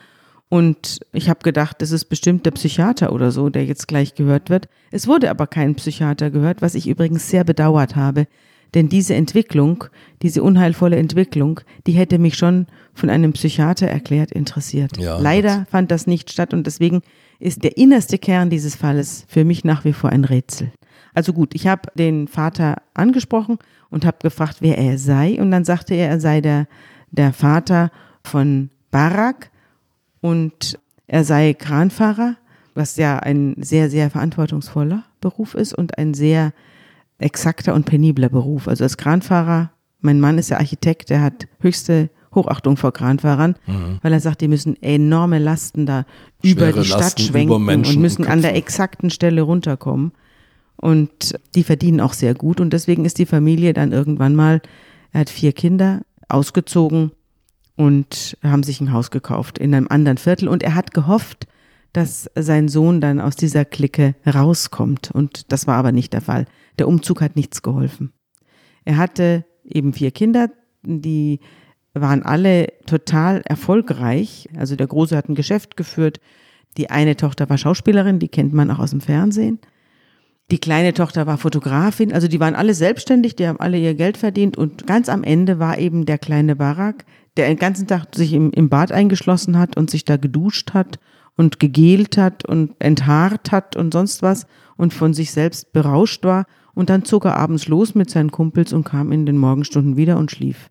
[0.51, 4.51] Und ich habe gedacht, das ist bestimmt der Psychiater oder so, der jetzt gleich gehört
[4.51, 4.69] wird.
[4.91, 8.27] Es wurde aber kein Psychiater gehört, was ich übrigens sehr bedauert habe.
[8.75, 9.85] Denn diese Entwicklung,
[10.21, 14.99] diese unheilvolle Entwicklung, die hätte mich schon von einem Psychiater erklärt interessiert.
[14.99, 17.01] Ja, Leider fand das nicht statt und deswegen
[17.39, 20.71] ist der innerste Kern dieses Falles für mich nach wie vor ein Rätsel.
[21.15, 23.59] Also gut, ich habe den Vater angesprochen
[23.91, 25.41] und habe gefragt, wer er sei.
[25.41, 26.67] Und dann sagte er, er sei der,
[27.11, 27.91] der Vater
[28.25, 29.51] von Barak
[30.21, 32.37] und er sei Kranfahrer,
[32.75, 36.53] was ja ein sehr, sehr verantwortungsvoller Beruf ist und ein sehr
[37.19, 38.69] exakter und penibler Beruf.
[38.69, 39.71] Also als Kranfahrer,
[40.01, 43.99] mein Mann ist ja Architekt, der hat höchste Hochachtung vor Kranfahrern, mhm.
[44.03, 46.07] weil er sagt, die müssen enorme Lasten da
[46.43, 50.13] Schwere über die Stadt Lasten schwenken und müssen an der exakten Stelle runterkommen.
[50.83, 52.61] Und die verdienen auch sehr gut.
[52.61, 54.61] Und deswegen ist die Familie dann irgendwann mal,
[55.13, 57.13] er hat vier Kinder, ausgezogen
[57.77, 60.49] und haben sich ein Haus gekauft in einem anderen Viertel.
[60.49, 61.47] Und er hat gehofft,
[61.93, 65.13] dass sein Sohn dann aus dieser Clique rauskommt.
[65.13, 66.47] Und das war aber nicht der Fall.
[66.81, 68.13] Der Umzug hat nichts geholfen.
[68.85, 70.51] Er hatte eben vier Kinder,
[70.83, 71.39] die
[71.95, 74.49] waren alle total erfolgreich.
[74.57, 76.19] Also der Große hat ein Geschäft geführt.
[76.77, 79.61] Die eine Tochter war Schauspielerin, die kennt man auch aus dem Fernsehen.
[80.53, 84.19] Die kleine Tochter war Fotografin, also die waren alle selbstständig, die haben alle ihr Geld
[84.19, 87.07] verdient und ganz am Ende war eben der kleine Barak,
[87.39, 90.99] der den ganzen Tag sich im, im Bad eingeschlossen hat und sich da geduscht hat
[91.39, 96.45] und gegelt hat und enthaart hat und sonst was und von sich selbst berauscht war
[96.75, 100.19] und dann zog er abends los mit seinen Kumpels und kam in den Morgenstunden wieder
[100.19, 100.69] und schlief.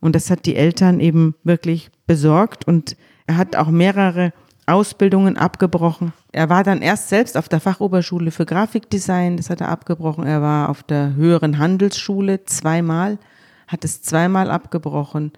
[0.00, 2.94] Und das hat die Eltern eben wirklich besorgt und
[3.26, 4.34] er hat auch mehrere
[4.66, 6.12] Ausbildungen abgebrochen.
[6.32, 10.26] Er war dann erst selbst auf der Fachoberschule für Grafikdesign, das hat er abgebrochen.
[10.26, 13.18] Er war auf der höheren Handelsschule zweimal,
[13.66, 15.32] hat es zweimal abgebrochen.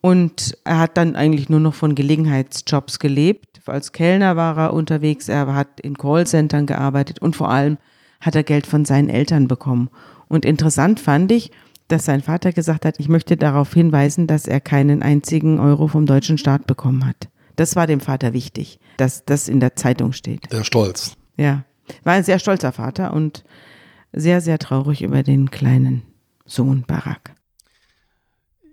[0.00, 3.60] Und er hat dann eigentlich nur noch von Gelegenheitsjobs gelebt.
[3.66, 7.78] Als Kellner war er unterwegs, er hat in Callcentern gearbeitet und vor allem
[8.20, 9.90] hat er Geld von seinen Eltern bekommen.
[10.28, 11.52] Und interessant fand ich,
[11.88, 16.06] dass sein Vater gesagt hat, ich möchte darauf hinweisen, dass er keinen einzigen Euro vom
[16.06, 17.28] deutschen Staat bekommen hat.
[17.62, 20.50] Das war dem Vater wichtig, dass das in der Zeitung steht.
[20.50, 21.12] Der Stolz.
[21.36, 21.62] Ja,
[22.02, 23.44] war ein sehr stolzer Vater und
[24.12, 26.02] sehr, sehr traurig über den kleinen
[26.44, 27.36] Sohn Barak.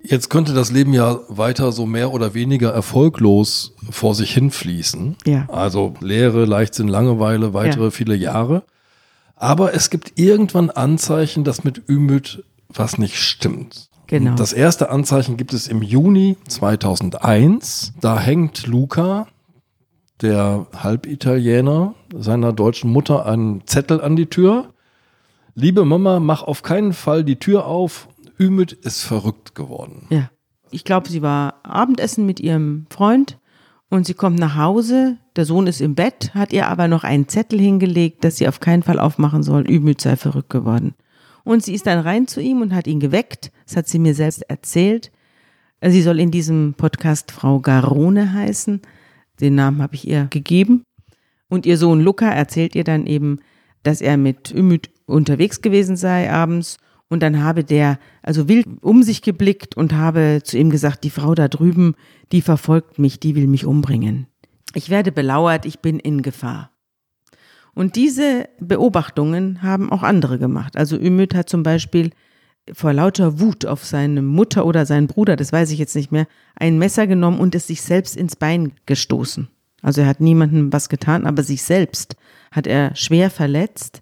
[0.02, 5.17] Jetzt könnte das Leben ja weiter so mehr oder weniger erfolglos vor sich hinfließen.
[5.28, 5.47] Ja.
[5.49, 7.91] Also Lehre, Leichtsinn, Langeweile, weitere Ja.
[7.91, 8.63] viele Jahre.
[9.36, 13.88] Aber es gibt irgendwann Anzeichen, dass mit Ümit was nicht stimmt.
[14.10, 14.34] Genau.
[14.34, 17.93] Das erste Anzeichen gibt es im Juni 2001.
[18.02, 19.28] Da hängt Luca,
[20.22, 24.74] der Halbitaliener, seiner deutschen Mutter einen Zettel an die Tür.
[25.54, 28.08] Liebe Mama, mach auf keinen Fall die Tür auf.
[28.39, 30.08] Ümit ist verrückt geworden.
[30.10, 30.32] Ja.
[30.72, 33.38] Ich glaube, sie war Abendessen mit ihrem Freund
[33.89, 35.17] und sie kommt nach Hause.
[35.36, 38.60] Der Sohn ist im Bett, hat ihr aber noch einen Zettel hingelegt, dass sie auf
[38.60, 39.69] keinen Fall aufmachen soll.
[39.69, 40.95] Ümit sei verrückt geworden.
[41.49, 43.51] Und sie ist dann rein zu ihm und hat ihn geweckt.
[43.65, 45.12] Das hat sie mir selbst erzählt.
[45.83, 48.83] Sie soll in diesem Podcast Frau Garone heißen.
[49.41, 50.83] Den Namen habe ich ihr gegeben.
[51.49, 53.39] Und ihr Sohn Luca erzählt ihr dann eben,
[53.81, 56.77] dass er mit Ümit unterwegs gewesen sei abends.
[57.07, 61.09] Und dann habe der also wild um sich geblickt und habe zu ihm gesagt, die
[61.09, 61.95] Frau da drüben,
[62.31, 64.27] die verfolgt mich, die will mich umbringen.
[64.75, 66.69] Ich werde belauert, ich bin in Gefahr.
[67.80, 70.76] Und diese Beobachtungen haben auch andere gemacht.
[70.76, 72.10] Also Ümit hat zum Beispiel
[72.74, 76.28] vor lauter Wut auf seine Mutter oder seinen Bruder, das weiß ich jetzt nicht mehr,
[76.58, 79.48] ein Messer genommen und es sich selbst ins Bein gestoßen.
[79.82, 82.18] Also er hat niemandem was getan, aber sich selbst
[82.52, 84.02] hat er schwer verletzt.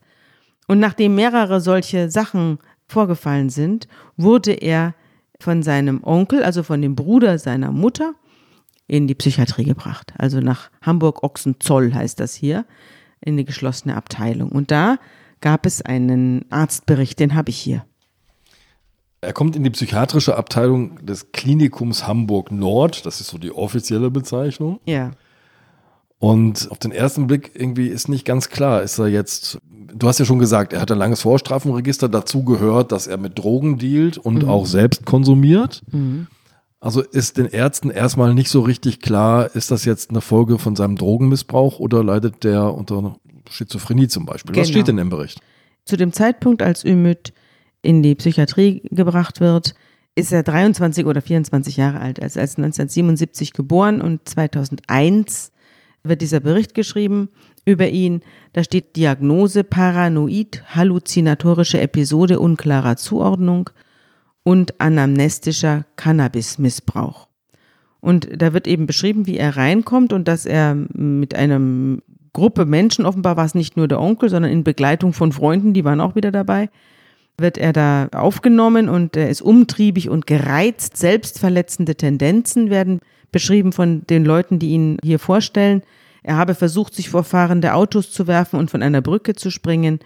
[0.68, 4.96] Und nachdem mehrere solche Sachen vorgefallen sind, wurde er
[5.40, 8.16] von seinem Onkel, also von dem Bruder seiner Mutter,
[8.88, 10.14] in die Psychiatrie gebracht.
[10.18, 12.66] Also nach Hamburg-Ochsenzoll heißt das hier,
[13.22, 14.52] in die geschlossene Abteilung.
[14.52, 14.98] Und da
[15.42, 17.86] gab es einen Arztbericht, den habe ich hier.
[19.22, 23.06] Er kommt in die psychiatrische Abteilung des Klinikums Hamburg Nord.
[23.06, 24.80] Das ist so die offizielle Bezeichnung.
[24.86, 25.12] Ja.
[26.20, 29.60] Und auf den ersten Blick irgendwie ist nicht ganz klar, ist er jetzt,
[29.94, 33.38] du hast ja schon gesagt, er hat ein langes Vorstrafenregister, dazu gehört, dass er mit
[33.38, 35.84] Drogen dealt und auch selbst konsumiert.
[36.88, 40.78] Also ist den Ärzten erstmal nicht so richtig klar, ist das jetzt eine Folge von
[40.78, 43.18] seinem Drogenmissbrauch oder leidet der unter
[43.50, 44.56] Schizophrenie zum Beispiel?
[44.56, 44.78] Was Genau.
[44.78, 45.42] steht denn im Bericht?
[45.84, 47.34] Zu dem Zeitpunkt, als Ümit
[47.82, 49.76] in die Psychiatrie gebracht wird,
[50.16, 52.22] ist er 23 oder 24 Jahre alt.
[52.22, 55.52] Also er ist 1977 geboren und 2001
[56.04, 57.28] wird dieser Bericht geschrieben
[57.66, 58.22] über ihn.
[58.54, 63.72] Da steht Diagnose paranoid, halluzinatorische Episode unklarer Zuordnung
[64.48, 67.28] und anamnestischer Cannabismissbrauch.
[68.00, 71.60] Und da wird eben beschrieben, wie er reinkommt und dass er mit einer
[72.32, 75.84] Gruppe Menschen, offenbar war es nicht nur der Onkel, sondern in Begleitung von Freunden, die
[75.84, 76.70] waren auch wieder dabei,
[77.38, 80.96] wird er da aufgenommen und er ist umtriebig und gereizt.
[80.96, 83.02] Selbstverletzende Tendenzen werden
[83.34, 85.82] beschrieben von den Leuten, die ihn hier vorstellen.
[86.24, 90.00] Er habe versucht, sich vor fahrende Autos zu werfen und von einer Brücke zu springen.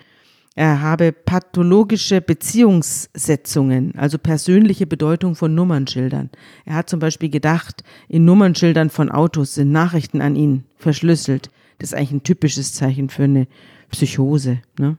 [0.55, 6.29] Er habe pathologische Beziehungssetzungen, also persönliche Bedeutung von Nummernschildern.
[6.65, 11.49] Er hat zum Beispiel gedacht, in Nummernschildern von Autos sind Nachrichten an ihn verschlüsselt.
[11.79, 13.47] Das ist eigentlich ein typisches Zeichen für eine
[13.91, 14.59] Psychose.
[14.77, 14.97] Ne?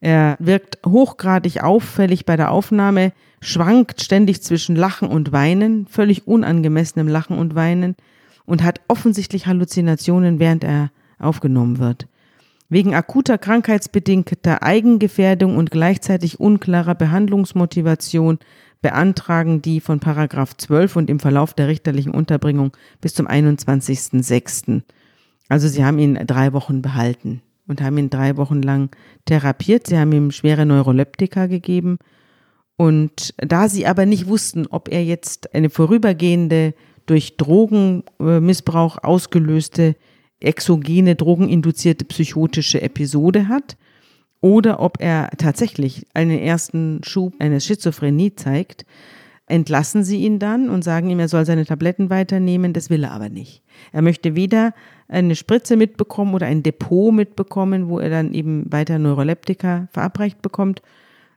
[0.00, 7.06] Er wirkt hochgradig auffällig bei der Aufnahme, schwankt ständig zwischen Lachen und Weinen, völlig unangemessenem
[7.06, 7.94] Lachen und Weinen
[8.46, 10.90] und hat offensichtlich Halluzinationen, während er
[11.20, 12.08] aufgenommen wird.
[12.72, 18.38] Wegen akuter krankheitsbedingter Eigengefährdung und gleichzeitig unklarer Behandlungsmotivation
[18.80, 24.80] beantragen die von Paragraph 12 und im Verlauf der richterlichen Unterbringung bis zum 21.06.
[25.50, 28.88] Also sie haben ihn drei Wochen behalten und haben ihn drei Wochen lang
[29.26, 29.86] therapiert.
[29.86, 31.98] Sie haben ihm schwere Neuroleptika gegeben.
[32.78, 36.72] Und da sie aber nicht wussten, ob er jetzt eine vorübergehende,
[37.04, 39.94] durch Drogenmissbrauch ausgelöste
[40.44, 43.76] exogene, drogeninduzierte psychotische Episode hat
[44.40, 48.84] oder ob er tatsächlich einen ersten Schub einer Schizophrenie zeigt,
[49.46, 52.72] entlassen sie ihn dann und sagen ihm, er soll seine Tabletten weiternehmen.
[52.72, 53.62] Das will er aber nicht.
[53.92, 54.74] Er möchte weder
[55.08, 60.82] eine Spritze mitbekommen oder ein Depot mitbekommen, wo er dann eben weiter Neuroleptika verabreicht bekommt.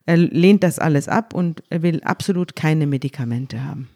[0.05, 3.89] Er lehnt das alles ab und er will absolut keine Medikamente haben.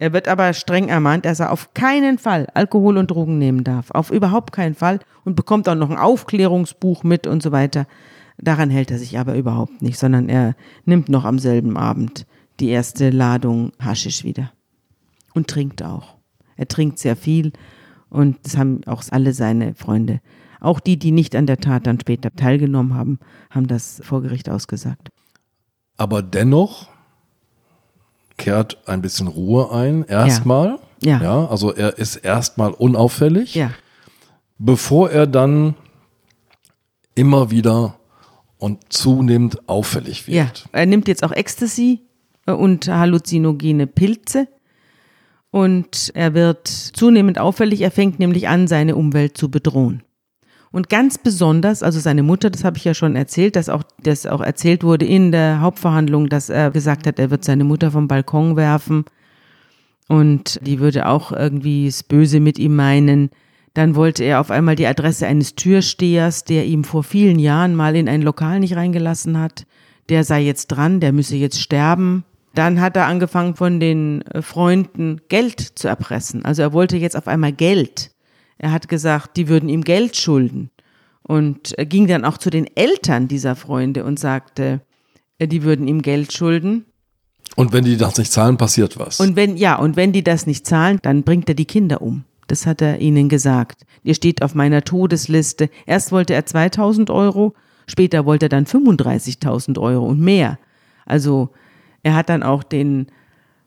[0.00, 3.90] Er wird aber streng ermahnt, dass er auf keinen Fall Alkohol und Drogen nehmen darf.
[3.90, 7.86] Auf überhaupt keinen Fall und bekommt auch noch ein Aufklärungsbuch mit und so weiter.
[8.38, 12.26] Daran hält er sich aber überhaupt nicht, sondern er nimmt noch am selben Abend
[12.60, 14.52] die erste Ladung Haschisch wieder.
[15.34, 16.16] Und trinkt auch.
[16.56, 17.52] Er trinkt sehr viel
[18.08, 20.20] und das haben auch alle seine Freunde.
[20.60, 23.18] Auch die, die nicht an der Tat dann später teilgenommen haben,
[23.50, 25.10] haben das vor Gericht ausgesagt.
[25.96, 26.88] Aber dennoch
[28.38, 30.78] kehrt ein bisschen Ruhe ein, erstmal.
[31.02, 31.20] Ja.
[31.22, 31.46] ja.
[31.46, 33.70] Also er ist erstmal unauffällig, Ja.
[34.58, 35.74] bevor er dann
[37.14, 37.96] immer wieder
[38.58, 40.44] und zunehmend auffällig Ja.
[40.46, 40.68] wird.
[40.72, 42.00] Er nimmt jetzt auch Ecstasy
[42.46, 44.48] äh, und halluzinogene Pilze.
[45.50, 47.80] Und er wird zunehmend auffällig.
[47.80, 50.02] Er fängt nämlich an, seine Umwelt zu bedrohen.
[50.70, 54.26] Und ganz besonders, also seine Mutter, das habe ich ja schon erzählt, dass auch, das
[54.26, 58.06] auch erzählt wurde in der Hauptverhandlung, dass er gesagt hat, er wird seine Mutter vom
[58.06, 59.04] Balkon werfen
[60.08, 63.30] und die würde auch irgendwie das Böse mit ihm meinen.
[63.74, 67.94] Dann wollte er auf einmal die Adresse eines Türstehers, der ihm vor vielen Jahren mal
[67.94, 69.66] in ein Lokal nicht reingelassen hat.
[70.08, 72.24] Der sei jetzt dran, der müsse jetzt sterben.
[72.54, 76.44] Dann hat er angefangen, von den Freunden Geld zu erpressen.
[76.44, 78.10] Also er wollte jetzt auf einmal Geld.
[78.58, 80.70] Er hat gesagt, die würden ihm Geld schulden.
[81.22, 84.80] Und er ging dann auch zu den Eltern dieser Freunde und sagte,
[85.38, 86.86] äh, die würden ihm Geld schulden.
[87.56, 89.20] Und wenn die das nicht zahlen, passiert was.
[89.20, 92.24] Und wenn, ja, und wenn die das nicht zahlen, dann bringt er die Kinder um.
[92.46, 93.82] Das hat er ihnen gesagt.
[94.02, 95.70] Ihr steht auf meiner Todesliste.
[95.86, 97.54] Erst wollte er 2000 Euro,
[97.86, 100.58] später wollte er dann 35.000 Euro und mehr.
[101.04, 101.50] Also,
[102.02, 103.08] er hat dann auch den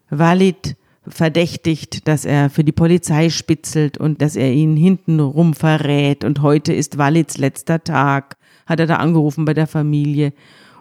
[0.10, 0.76] Walid
[1.08, 6.24] verdächtigt, dass er für die Polizei spitzelt und dass er ihn hintenrum verrät.
[6.24, 10.34] Und heute ist Walids letzter Tag, hat er da angerufen bei der Familie.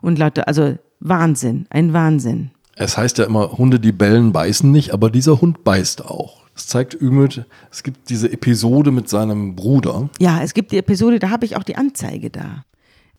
[0.02, 2.50] Und lauter, also Wahnsinn, ein Wahnsinn.
[2.76, 6.40] es heißt ja immer, Hunde, die bellen, beißen nicht, aber dieser Hund beißt auch.
[6.54, 10.10] Das zeigt Ümit, es gibt diese Episode mit seinem Bruder.
[10.18, 12.64] Ja, es gibt die Episode, da habe ich auch die Anzeige da.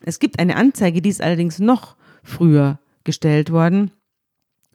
[0.00, 3.90] Es gibt eine Anzeige, die ist allerdings noch früher gestellt worden,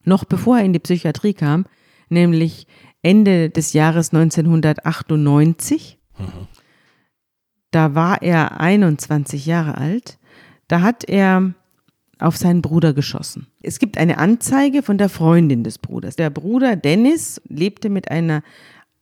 [0.04, 1.66] noch bevor er in die Psychiatrie kam,
[2.10, 2.68] nämlich
[3.02, 5.98] Ende des Jahres 1998.
[7.72, 10.18] Da war er 21 Jahre alt.
[10.68, 11.54] Da hat er
[12.20, 13.48] auf seinen Bruder geschossen.
[13.62, 16.16] Es gibt eine Anzeige von der Freundin des Bruders.
[16.16, 18.42] Der Bruder Dennis lebte mit einer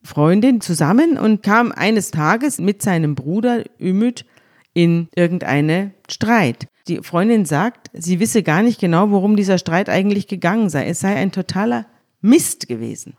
[0.04, 4.26] Freundin zusammen und kam eines Tages mit seinem Bruder Ümit
[4.74, 6.68] in irgendeine Streit.
[6.88, 10.86] Die Freundin sagt, sie wisse gar nicht genau, worum dieser Streit eigentlich gegangen sei.
[10.88, 11.86] Es sei ein totaler
[12.26, 13.14] Mist gewesen.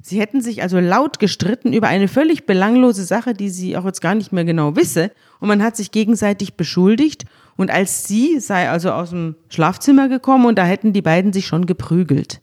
[0.00, 4.00] Sie hätten sich also laut gestritten über eine völlig belanglose Sache, die sie auch jetzt
[4.00, 5.10] gar nicht mehr genau wisse.
[5.40, 7.24] Und man hat sich gegenseitig beschuldigt.
[7.56, 11.46] Und als sie sei also aus dem Schlafzimmer gekommen und da hätten die beiden sich
[11.46, 12.40] schon geprügelt.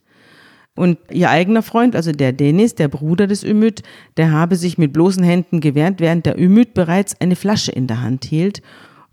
[0.76, 3.82] Und ihr eigener Freund, also der Dennis, der Bruder des Ümit,
[4.16, 8.02] der habe sich mit bloßen Händen gewehrt, während der Ümit bereits eine Flasche in der
[8.02, 8.60] Hand hielt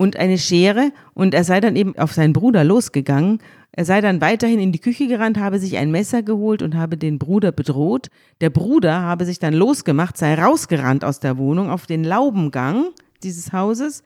[0.01, 3.37] und eine Schere und er sei dann eben auf seinen Bruder losgegangen.
[3.71, 6.97] Er sei dann weiterhin in die Küche gerannt, habe sich ein Messer geholt und habe
[6.97, 8.07] den Bruder bedroht.
[8.41, 12.85] Der Bruder habe sich dann losgemacht, sei rausgerannt aus der Wohnung auf den Laubengang
[13.21, 14.03] dieses Hauses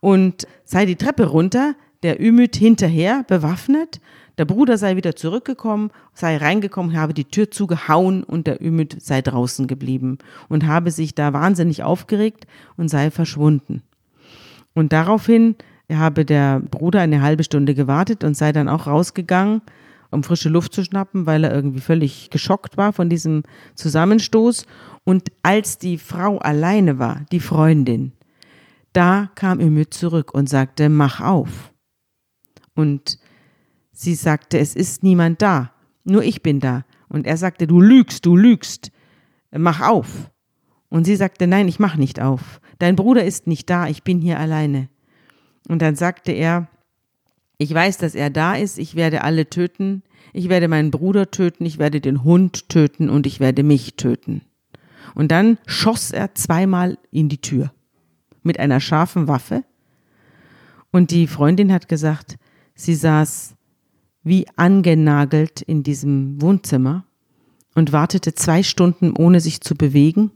[0.00, 4.00] und sei die Treppe runter, der Ümit hinterher bewaffnet.
[4.38, 9.20] Der Bruder sei wieder zurückgekommen, sei reingekommen, habe die Tür zugehauen und der Ümit sei
[9.20, 10.16] draußen geblieben
[10.48, 12.46] und habe sich da wahnsinnig aufgeregt
[12.78, 13.82] und sei verschwunden.
[14.74, 15.56] Und daraufhin
[15.90, 19.62] habe der Bruder eine halbe Stunde gewartet und sei dann auch rausgegangen,
[20.10, 23.42] um frische Luft zu schnappen, weil er irgendwie völlig geschockt war von diesem
[23.74, 24.66] Zusammenstoß.
[25.04, 28.12] Und als die Frau alleine war, die Freundin,
[28.92, 31.72] da kam Ümit zurück und sagte, mach auf.
[32.74, 33.18] Und
[33.92, 35.72] sie sagte, es ist niemand da,
[36.04, 36.84] nur ich bin da.
[37.08, 38.90] Und er sagte, du lügst, du lügst,
[39.50, 40.30] mach auf.
[40.94, 42.60] Und sie sagte, nein, ich mach nicht auf.
[42.78, 44.88] Dein Bruder ist nicht da, ich bin hier alleine.
[45.68, 46.68] Und dann sagte er,
[47.58, 51.66] ich weiß, dass er da ist, ich werde alle töten, ich werde meinen Bruder töten,
[51.66, 54.42] ich werde den Hund töten und ich werde mich töten.
[55.16, 57.72] Und dann schoss er zweimal in die Tür
[58.44, 59.64] mit einer scharfen Waffe.
[60.92, 62.36] Und die Freundin hat gesagt,
[62.76, 63.56] sie saß
[64.22, 67.04] wie angenagelt in diesem Wohnzimmer
[67.74, 70.30] und wartete zwei Stunden ohne sich zu bewegen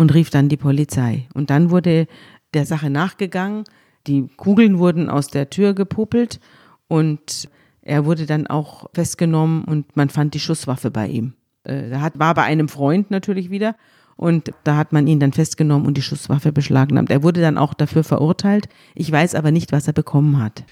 [0.00, 1.28] und rief dann die Polizei.
[1.34, 2.06] Und dann wurde
[2.54, 3.64] der Sache nachgegangen,
[4.06, 6.40] die Kugeln wurden aus der Tür gepopelt
[6.88, 7.50] und
[7.82, 11.34] er wurde dann auch festgenommen und man fand die Schusswaffe bei ihm.
[11.64, 13.76] Äh, er war bei einem Freund natürlich wieder
[14.16, 17.10] und da hat man ihn dann festgenommen und die Schusswaffe beschlagnahmt.
[17.10, 18.70] Er wurde dann auch dafür verurteilt.
[18.94, 20.64] Ich weiß aber nicht, was er bekommen hat.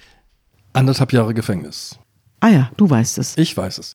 [0.72, 1.98] Anderthalb Jahre Gefängnis.
[2.40, 3.36] Ah ja, du weißt es.
[3.36, 3.94] Ich weiß es.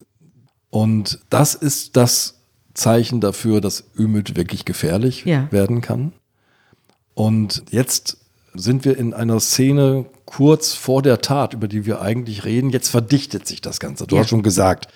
[0.69, 2.42] Und das ist das
[2.73, 5.47] Zeichen dafür, dass Ümit wirklich gefährlich Ja.
[5.51, 6.13] werden kann.
[7.13, 8.17] Und jetzt
[8.55, 12.69] sind wir in einer Szene kurz vor der Tat, über die wir eigentlich reden.
[12.69, 14.07] Jetzt verdichtet sich das Ganze.
[14.07, 14.21] Du Ja.
[14.21, 14.87] hast schon gesagt,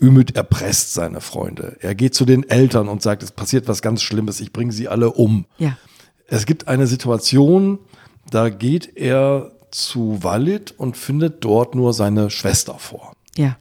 [0.00, 1.76] Ümit erpresst seine Freunde.
[1.80, 4.88] Er geht zu den Eltern und sagt, es passiert was ganz Schlimmes, ich bringe sie
[4.88, 5.46] alle um.
[5.58, 5.76] Ja.
[6.26, 7.78] Es gibt eine Situation,
[8.30, 13.56] da geht er zu Walid und findet dort nur seine Schwester vor Ja.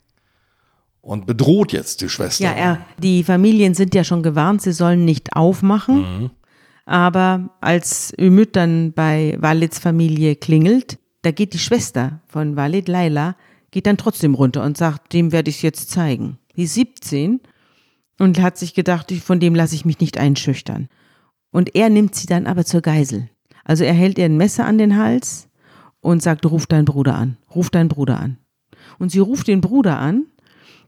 [1.02, 2.44] Und bedroht jetzt die Schwester.
[2.44, 6.32] Ja, er, die Familien sind ja schon gewarnt, sie sollen nicht aufmachen.
[6.86, 13.36] Aber als Ümit dann bei Walids Familie klingelt, da geht die Schwester von Walid, Laila,
[13.72, 16.38] geht dann trotzdem runter und sagt, dem werde ich es jetzt zeigen.
[16.56, 17.40] Die ist 17
[18.20, 20.90] und hat sich gedacht, von dem lasse ich mich nicht einschüchtern.
[21.52, 23.30] Und er nimmt sie dann aber zur Geisel.
[23.64, 25.48] Also er hält ihr ein Messer an den Hals
[26.02, 28.38] und sagt, ruf deinen Bruder an, ruf deinen Bruder an.
[29.00, 30.26] Und sie ruft den Bruder an,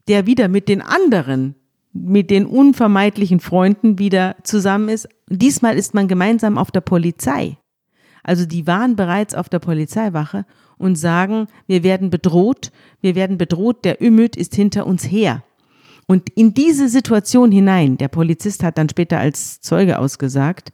[0.07, 1.55] der wieder mit den anderen,
[1.93, 5.07] mit den unvermeidlichen Freunden wieder zusammen ist.
[5.29, 7.57] Diesmal ist man gemeinsam auf der Polizei.
[8.23, 10.45] Also die waren bereits auf der Polizeiwache
[10.77, 15.43] und sagen, wir werden bedroht, wir werden bedroht, der Ümit ist hinter uns her.
[16.07, 20.71] Und in diese Situation hinein, der Polizist hat dann später als Zeuge ausgesagt,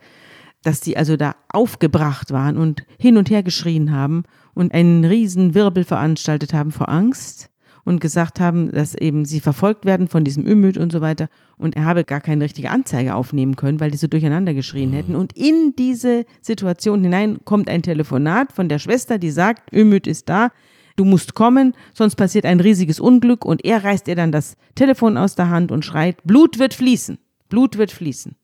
[0.64, 4.24] dass die also da aufgebracht waren und hin und her geschrien haben
[4.54, 7.50] und einen riesen Wirbel veranstaltet haben vor Angst
[7.90, 11.28] und gesagt haben, dass eben sie verfolgt werden von diesem Ümit und so weiter.
[11.58, 15.16] Und er habe gar keine richtige Anzeige aufnehmen können, weil die so durcheinander geschrien hätten.
[15.16, 20.30] Und in diese Situation hinein kommt ein Telefonat von der Schwester, die sagt, Ümit ist
[20.30, 20.52] da,
[20.98, 23.44] du musst kommen, sonst passiert ein riesiges Unglück.
[23.44, 27.18] Und er reißt ihr dann das Telefon aus der Hand und schreit, Blut wird fließen,
[27.50, 28.36] Blut wird fließen.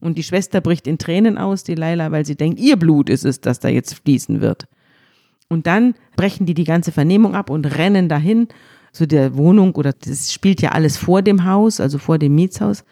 [0.00, 3.24] Und die Schwester bricht in Tränen aus, die Laila, weil sie denkt, ihr Blut ist
[3.24, 4.66] es, das da jetzt fließen wird.
[5.52, 8.48] Und dann brechen die die ganze Vernehmung ab und rennen dahin
[8.92, 12.84] zu der Wohnung oder das spielt ja alles vor dem Haus, also vor dem Mietshaus.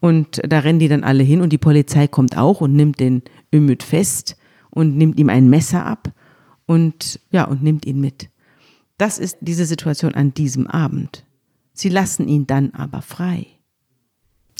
[0.00, 3.22] Und da rennen die dann alle hin und die Polizei kommt auch und nimmt den
[3.52, 4.36] Ümit fest
[4.70, 6.12] und nimmt ihm ein Messer ab
[6.66, 8.28] und ja, und nimmt ihn mit.
[8.98, 11.24] Das ist diese Situation an diesem Abend.
[11.72, 13.46] Sie lassen ihn dann aber frei.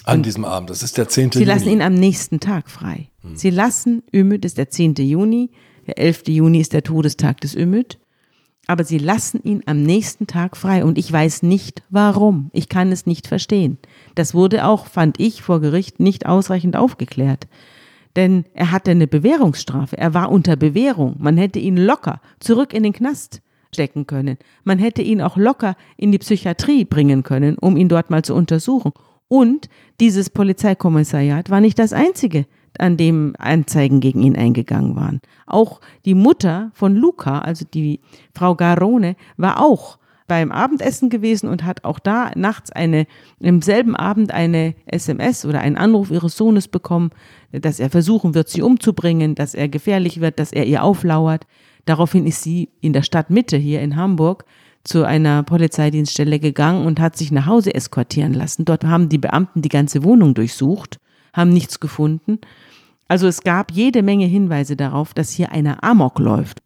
[0.05, 1.33] An diesem Abend, das ist der 10.
[1.33, 1.45] Sie Juni.
[1.51, 3.11] lassen ihn am nächsten Tag frei.
[3.35, 4.95] Sie lassen Ümit, das ist der 10.
[4.95, 5.51] Juni,
[5.87, 6.29] der 11.
[6.29, 7.99] Juni ist der Todestag des Ümit,
[8.69, 12.51] aber sie lassen ihn am nächsten Tag frei und ich weiß nicht warum.
[12.53, 13.79] Ich kann es nicht verstehen.
[14.15, 17.49] Das wurde auch, fand ich, vor Gericht nicht ausreichend aufgeklärt.
[18.15, 19.97] Denn er hatte eine Bewährungsstrafe.
[19.97, 21.17] Er war unter Bewährung.
[21.19, 23.41] Man hätte ihn locker zurück in den Knast
[23.73, 24.37] stecken können.
[24.65, 28.35] Man hätte ihn auch locker in die Psychiatrie bringen können, um ihn dort mal zu
[28.35, 28.93] untersuchen.
[29.29, 32.47] Und dieses Polizeikommissariat war nicht das einzige,
[32.79, 35.21] an dem Anzeigen gegen ihn eingegangen waren.
[35.47, 38.01] Auch die Mutter von Luca, also die
[38.35, 39.99] Frau Garone, war auch
[40.29, 43.07] beim Abendessen gewesen und hat auch da nachts eine,
[43.41, 47.11] im selben Abend eine SMS oder einen Anruf ihres Sohnes bekommen,
[47.51, 51.47] dass er versuchen wird, sie umzubringen, dass er gefährlich wird, dass er ihr auflauert.
[51.87, 54.45] Daraufhin ist sie in der Stadtmitte hier in Hamburg
[54.85, 58.65] zu einer Polizeidienststelle gegangen und hat sich nach Hause eskortieren lassen.
[58.65, 61.01] Dort haben die Beamten die ganze Wohnung durchsucht,
[61.39, 62.39] haben nichts gefunden.
[63.09, 66.61] Also es gab jede Menge Hinweise darauf, dass hier einer Amok läuft.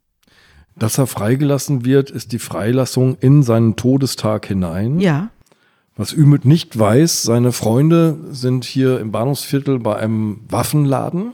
[0.75, 4.99] Dass er freigelassen wird, ist die Freilassung in seinen Todestag hinein.
[4.99, 5.29] Ja,
[5.95, 11.33] Was Ümit nicht weiß, seine Freunde sind hier im Bahnhofsviertel bei einem Waffenladen.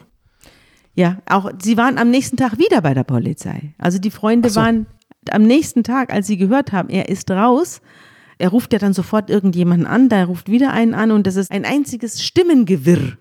[0.93, 1.17] ja.
[1.27, 3.73] Auch sie waren am nächsten Tag wieder bei der Polizei.
[3.77, 4.59] Also die Freunde so.
[4.59, 4.85] waren
[5.31, 7.81] am nächsten Tag, als sie gehört haben, er ist raus.
[8.37, 11.51] Er ruft ja dann sofort irgendjemanden an, da ruft wieder einen an und das ist
[11.51, 13.17] ein einziges Stimmengewirr.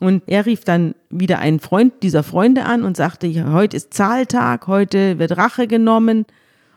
[0.00, 4.66] Und er rief dann wieder einen Freund dieser Freunde an und sagte, heute ist Zahltag,
[4.66, 6.26] heute wird Rache genommen.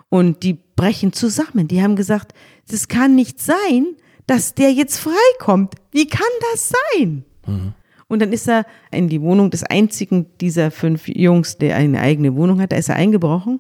[0.09, 1.67] Und die brechen zusammen.
[1.67, 2.34] Die haben gesagt,
[2.69, 3.86] das kann nicht sein,
[4.28, 5.76] dass der jetzt freikommt.
[5.91, 7.24] Wie kann das sein?
[8.07, 12.36] Und dann ist er in die Wohnung des einzigen dieser fünf Jungs, der eine eigene
[12.36, 12.72] Wohnung hat.
[12.74, 13.59] Da ist er eingebrochen,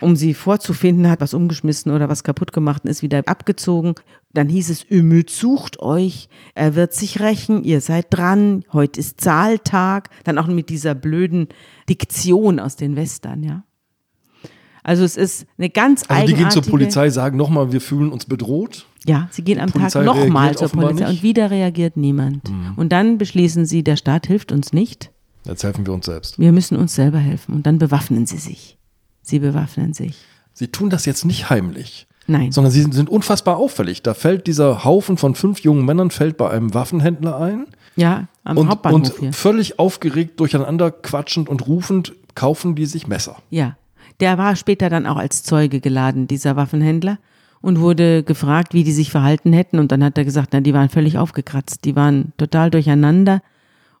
[0.00, 3.94] um sie vorzufinden, hat was umgeschmissen oder was kaputt gemacht und ist wieder abgezogen.
[4.32, 9.20] Dann hieß es, Ümit sucht euch, er wird sich rächen, ihr seid dran, heute ist
[9.20, 10.10] Zahltag.
[10.24, 11.48] Dann auch mit dieser blöden
[11.88, 13.64] Diktion aus den Western, ja.
[14.82, 18.10] Also es ist eine ganz Also die gehen zur eigenartige- Polizei, sagen nochmal, wir fühlen
[18.10, 18.86] uns bedroht.
[19.06, 21.00] Ja, sie gehen am Tag nochmal zur Polizei nicht.
[21.02, 21.06] Mhm.
[21.10, 22.50] und wieder reagiert niemand.
[22.76, 25.10] Und dann beschließen sie, der Staat hilft uns nicht,
[25.44, 26.38] Jetzt helfen wir uns selbst.
[26.38, 27.54] wir müssen uns selber helfen.
[27.54, 28.78] Und dann bewaffnen sie sich.
[29.30, 30.16] Sie bewaffnen sich.
[30.52, 32.52] Sie tun das jetzt nicht heimlich, Nein.
[32.52, 34.02] sondern sie sind unfassbar auffällig.
[34.02, 37.66] Da fällt dieser Haufen von fünf jungen Männern fällt bei einem Waffenhändler ein
[37.96, 39.32] Ja, am und, Hauptbahnhof und hier.
[39.32, 43.36] völlig aufgeregt, durcheinander quatschend und rufend kaufen die sich Messer.
[43.50, 43.76] Ja.
[44.18, 47.18] Der war später dann auch als Zeuge geladen, dieser Waffenhändler,
[47.62, 49.78] und wurde gefragt, wie die sich verhalten hätten.
[49.78, 51.84] Und dann hat er gesagt, na, die waren völlig aufgekratzt.
[51.84, 53.42] Die waren total durcheinander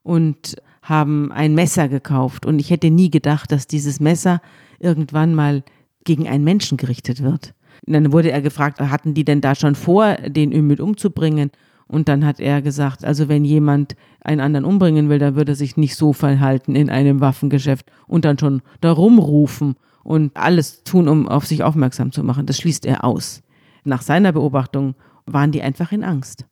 [0.02, 2.44] und haben ein Messer gekauft.
[2.46, 4.40] Und ich hätte nie gedacht, dass dieses Messer
[4.80, 5.62] irgendwann mal
[6.04, 7.54] gegen einen Menschen gerichtet wird.
[7.86, 11.50] Und dann wurde er gefragt, hatten die denn da schon vor, den Ümit umzubringen?
[11.86, 15.56] Und dann hat er gesagt, also wenn jemand einen anderen umbringen will, dann würde er
[15.56, 19.74] sich nicht so verhalten in einem Waffengeschäft und dann schon darum rufen
[20.04, 22.46] und alles tun, um auf sich aufmerksam zu machen.
[22.46, 23.42] Das schließt er aus.
[23.84, 24.94] Nach seiner Beobachtung
[25.26, 26.46] waren die einfach in Angst.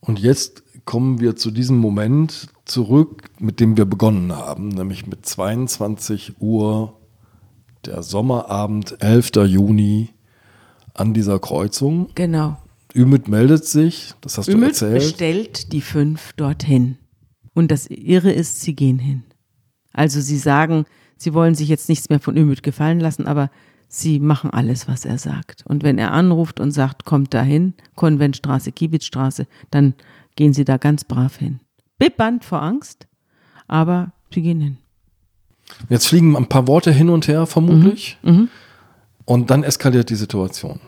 [0.00, 5.24] Und jetzt kommen wir zu diesem Moment zurück, mit dem wir begonnen haben, nämlich mit
[5.24, 6.98] 22 Uhr,
[7.86, 9.30] der Sommerabend, 11.
[9.46, 10.08] Juni,
[10.94, 12.08] an dieser Kreuzung.
[12.16, 12.56] Genau.
[12.92, 14.94] Ümit meldet sich, das hast du Ümit erzählt.
[14.94, 16.98] bestellt die fünf dorthin.
[17.54, 19.22] Und das Irre ist, sie gehen hin.
[19.92, 20.86] Also sie sagen,
[21.16, 23.52] sie wollen sich jetzt nichts mehr von Ümit gefallen lassen, aber
[23.86, 25.64] sie machen alles, was er sagt.
[25.66, 29.94] Und wenn er anruft und sagt, kommt dahin, Konventstraße, Kiebitzstraße, dann
[30.40, 31.60] gehen sie da ganz brav hin.
[31.98, 33.06] Bibbernd vor Angst,
[33.68, 34.78] aber sie gehen hin.
[35.90, 38.16] Jetzt fliegen ein paar Worte hin und her, vermutlich.
[38.22, 38.48] Mhm.
[39.26, 40.80] Und dann eskaliert die Situation.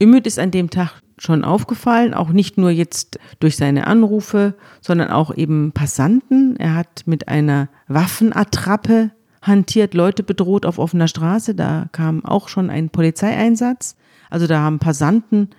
[0.00, 5.10] Ümit ist an dem Tag schon aufgefallen, auch nicht nur jetzt durch seine Anrufe, sondern
[5.10, 6.54] auch eben Passanten.
[6.56, 9.10] Er hat mit einer Waffenattrappe
[9.42, 11.56] hantiert, Leute bedroht auf offener Straße.
[11.56, 13.96] Da kam auch schon ein Polizeieinsatz.
[14.30, 15.50] Also da haben Passanten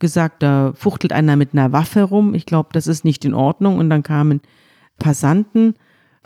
[0.00, 2.34] gesagt, da fuchtelt einer mit einer Waffe rum.
[2.34, 3.78] Ich glaube, das ist nicht in Ordnung.
[3.78, 4.40] Und dann kamen
[4.98, 5.74] Passanten.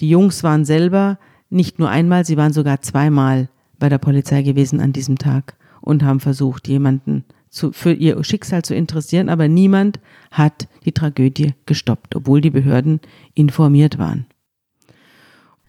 [0.00, 1.18] Die Jungs waren selber
[1.50, 3.48] nicht nur einmal, sie waren sogar zweimal
[3.78, 8.62] bei der Polizei gewesen an diesem Tag und haben versucht, jemanden zu, für ihr Schicksal
[8.62, 10.00] zu interessieren, aber niemand
[10.32, 13.00] hat die Tragödie gestoppt, obwohl die Behörden
[13.34, 14.26] informiert waren.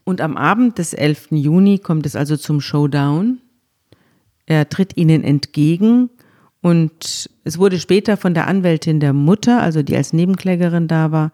[0.03, 1.27] Und am Abend des 11.
[1.31, 3.39] Juni kommt es also zum Showdown.
[4.45, 6.09] Er tritt ihnen entgegen
[6.66, 11.32] und es wurde später von der Anwältin der Mutter, also die als Nebenklägerin da war,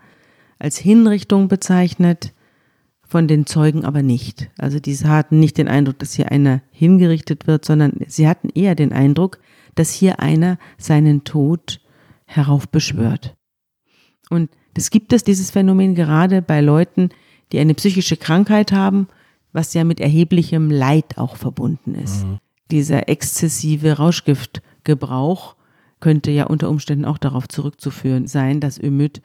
[0.59, 2.33] als Hinrichtung bezeichnet,
[3.01, 4.49] von den Zeugen aber nicht.
[4.57, 8.75] Also diese hatten nicht den Eindruck, dass hier einer hingerichtet wird, sondern sie hatten eher
[8.75, 9.39] den Eindruck,
[9.73, 11.79] dass hier einer seinen Tod
[12.25, 13.37] heraufbeschwört.
[14.29, 17.07] Und das gibt es, dieses Phänomen, gerade bei Leuten,
[17.53, 19.07] die eine psychische Krankheit haben,
[19.53, 22.25] was ja mit erheblichem Leid auch verbunden ist.
[22.71, 25.55] Dieser exzessive Rauschgiftgebrauch
[25.99, 29.21] könnte ja unter Umständen auch darauf zurückzuführen sein, dass Ömüt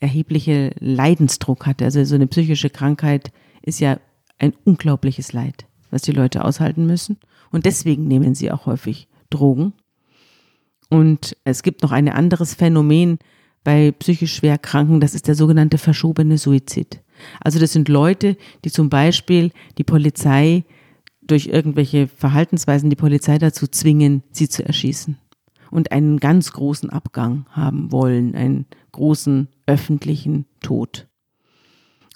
[0.00, 1.86] erhebliche Leidensdruck hatte.
[1.86, 3.32] Also so eine psychische Krankheit
[3.62, 3.98] ist ja
[4.38, 7.18] ein unglaubliches Leid, was die Leute aushalten müssen.
[7.50, 9.72] Und deswegen nehmen sie auch häufig Drogen.
[10.88, 13.18] Und es gibt noch ein anderes Phänomen
[13.64, 17.02] bei psychisch schwer Kranken, das ist der sogenannte verschobene Suizid.
[17.40, 20.64] Also das sind Leute, die zum Beispiel die Polizei
[21.30, 25.16] durch irgendwelche Verhaltensweisen die Polizei dazu zwingen, sie zu erschießen
[25.70, 31.06] und einen ganz großen Abgang haben wollen, einen großen öffentlichen Tod.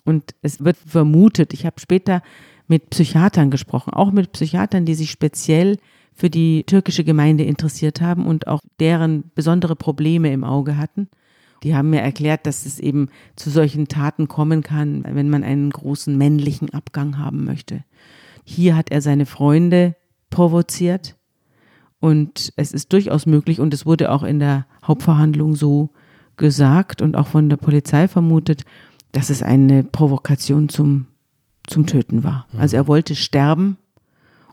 [0.05, 2.23] Und es wird vermutet, ich habe später
[2.67, 5.79] mit Psychiatern gesprochen, auch mit Psychiatern, die sich speziell
[6.13, 11.09] für die türkische Gemeinde interessiert haben und auch deren besondere Probleme im Auge hatten.
[11.63, 15.71] Die haben mir erklärt, dass es eben zu solchen Taten kommen kann, wenn man einen
[15.71, 17.85] großen männlichen Abgang haben möchte.
[18.45, 19.97] Hier hat er seine Freunde
[20.31, 21.17] provoziert
[22.01, 25.91] und es ist durchaus möglich und es wurde auch in der Hauptverhandlung so
[26.37, 28.65] gesagt und auch von der Polizei vermutet,
[29.13, 31.07] dass es eine Provokation zum,
[31.67, 32.47] zum Töten war.
[32.59, 33.79] Also er wollte sterben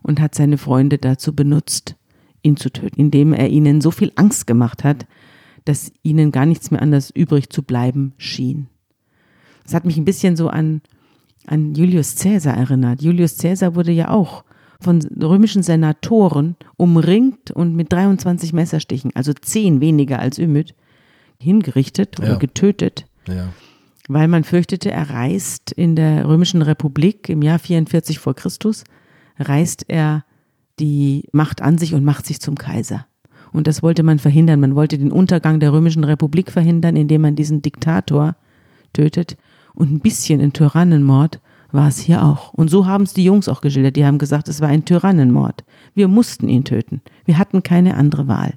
[0.02, 1.96] und hat seine Freunde dazu benutzt,
[2.42, 5.06] ihn zu töten, indem er ihnen so viel Angst gemacht hat,
[5.64, 8.68] dass ihnen gar nichts mehr anders übrig zu bleiben schien.
[9.64, 10.80] Das hat mich ein bisschen so an,
[11.46, 13.02] an Julius Caesar erinnert.
[13.02, 14.44] Julius Caesar wurde ja auch
[14.80, 20.74] von römischen Senatoren umringt und mit 23 Messerstichen, also zehn weniger als Ümit,
[21.38, 22.36] hingerichtet oder Ja.
[22.38, 23.06] getötet.
[23.28, 23.48] Ja.
[24.08, 28.82] weil man fürchtete, er reist in der Römischen Republik im Jahr 44 vor Christus,
[29.38, 30.24] reist er
[30.80, 33.06] die Macht an sich und macht sich zum Kaiser.
[33.52, 34.58] Und das wollte man verhindern.
[34.58, 38.34] Man wollte den Untergang der Römischen Republik verhindern, indem man diesen Diktator
[38.92, 39.36] tötet.
[39.74, 41.40] Und ein bisschen ein Tyrannenmord
[41.72, 42.52] war es hier auch.
[42.52, 43.96] Und so haben es die Jungs auch geschildert.
[43.96, 45.64] Die haben gesagt, es war ein Tyrannenmord.
[45.94, 47.00] Wir mussten ihn töten.
[47.24, 48.54] Wir hatten keine andere Wahl.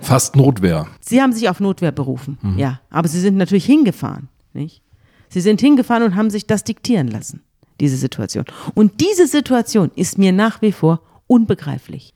[0.00, 0.86] Fast Notwehr.
[1.00, 2.58] Sie haben sich auf Notwehr berufen, mhm.
[2.58, 2.80] ja.
[2.88, 4.82] Aber sie sind natürlich hingefahren, nicht?
[5.28, 7.42] Sie sind hingefahren und haben sich das diktieren lassen,
[7.80, 8.44] diese Situation.
[8.74, 12.14] Und diese Situation ist mir nach wie vor unbegreiflich.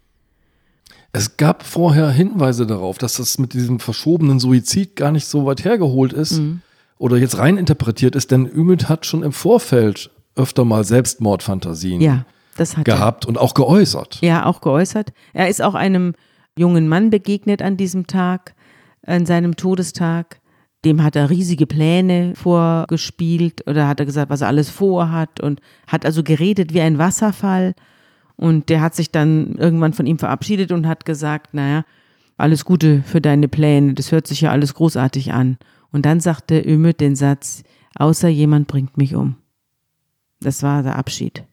[1.13, 5.65] Es gab vorher Hinweise darauf, dass das mit diesem verschobenen Suizid gar nicht so weit
[5.65, 6.63] hergeholt ist mhm.
[6.99, 12.25] Oder jetzt rein interpretiert ist, denn Ümit hat schon im Vorfeld öfter mal Selbstmordfantasien ja,
[12.85, 13.29] gehabt er.
[13.29, 14.19] und auch geäußert.
[14.23, 15.13] Ja, auch geäußert.
[15.33, 16.15] Er ist auch einem
[16.57, 18.55] jungen Mann begegnet an diesem Tag,
[19.05, 20.41] an seinem Todestag.
[20.85, 25.61] Dem hat er riesige Pläne vorgespielt oder hat er gesagt, was er alles vorhat und
[25.87, 27.75] hat also geredet wie ein Wasserfall
[28.37, 31.85] und der hat sich dann irgendwann von ihm verabschiedet und hat gesagt, naja,
[32.37, 35.59] alles Gute für deine Pläne, das hört sich ja alles großartig an.
[35.93, 37.63] Und dann sagte Ümit den Satz,
[37.95, 39.37] außer jemand bringt mich um.
[40.41, 41.45] Das war der Abschied.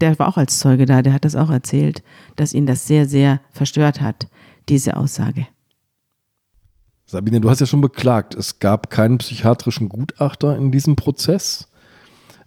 [0.00, 2.02] Der war auch als Zeuge da, der hat das auch erzählt,
[2.36, 4.26] dass ihn das sehr, sehr verstört hat,
[4.68, 5.46] diese Aussage.
[7.06, 11.68] Sabine, du hast ja schon beklagt, es gab keinen psychiatrischen Gutachter in diesem Prozess.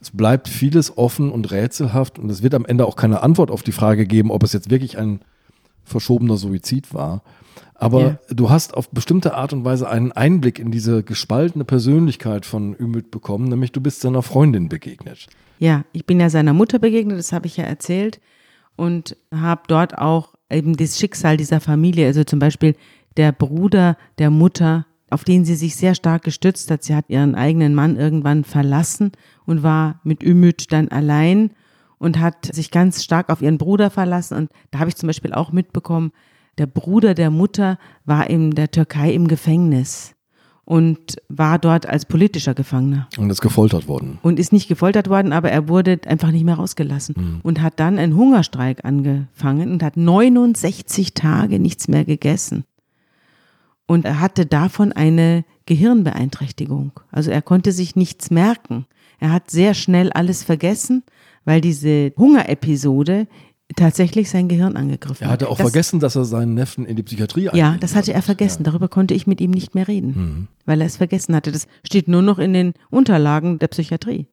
[0.01, 3.63] Es bleibt vieles offen und rätselhaft und es wird am Ende auch keine Antwort auf
[3.63, 5.21] die Frage geben, ob es jetzt wirklich ein
[5.84, 7.21] verschobener Suizid war.
[7.76, 8.19] Aber ja.
[8.30, 13.11] du hast auf bestimmte Art und Weise einen Einblick in diese gespaltene Persönlichkeit von Ümit
[13.11, 15.28] bekommen, nämlich du bist seiner Freundin begegnet.
[15.59, 18.21] Ja, ich bin ja seiner Mutter begegnet, das habe ich ja erzählt
[18.76, 22.76] und habe dort auch eben das Schicksal dieser Familie, also zum Beispiel
[23.17, 26.84] der Bruder der Mutter auf den sie sich sehr stark gestützt hat.
[26.84, 29.11] Sie hat ihren eigenen Mann irgendwann verlassen
[29.45, 31.51] und war mit Ümit dann allein
[31.99, 34.36] und hat sich ganz stark auf ihren Bruder verlassen.
[34.38, 36.11] Und da habe ich zum Beispiel auch mitbekommen,
[36.58, 40.14] der Bruder der Mutter war in der Türkei im Gefängnis
[40.64, 43.08] und war dort als politischer Gefangener.
[43.18, 44.18] Und ist gefoltert worden.
[44.24, 47.39] Und ist nicht gefoltert worden, aber er wurde einfach nicht mehr rausgelassen mhm.
[47.43, 52.66] und hat dann einen Hungerstreik angefangen und hat 69 Tage nichts mehr gegessen
[53.88, 56.91] und er hatte davon eine Gehirnbeeinträchtigung.
[57.12, 58.86] Also er konnte sich nichts merken.
[59.20, 61.03] Er hat sehr schnell alles vergessen,
[61.43, 63.28] weil diese Hungerepisode
[63.76, 65.30] tatsächlich sein Gehirn angegriffen hat.
[65.30, 68.13] Er hatte auch das, vergessen, dass er seinen Neffen in die Psychiatrie Ja, das hatte
[68.13, 68.63] er vergessen.
[68.63, 68.72] Ja.
[68.72, 70.47] Darüber konnte ich mit ihm nicht mehr reden, mhm.
[70.66, 71.51] weil er es vergessen hatte.
[71.51, 74.28] Das steht nur noch in den Unterlagen der Psychiatrie.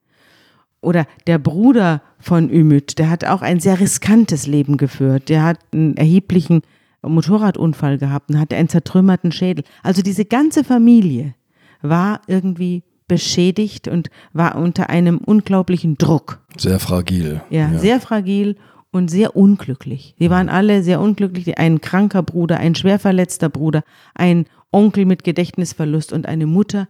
[0.82, 5.28] Oder der Bruder von Ümit, der hat auch ein sehr riskantes Leben geführt.
[5.28, 6.62] Der hat einen erheblichen
[7.02, 9.64] Motorradunfall gehabt und hatte einen zertrümmerten Schädel.
[9.82, 11.34] Also diese ganze Familie
[11.82, 16.40] war irgendwie beschädigt und war unter einem unglaublichen Druck.
[16.56, 17.42] Sehr fragil.
[17.50, 17.78] Ja, ja.
[17.78, 18.56] sehr fragil
[18.92, 20.14] und sehr unglücklich.
[20.20, 21.58] Die waren alle sehr unglücklich.
[21.58, 23.82] Ein kranker Bruder, ein schwer verletzter Bruder,
[24.14, 26.86] ein Onkel mit Gedächtnisverlust und eine Mutter,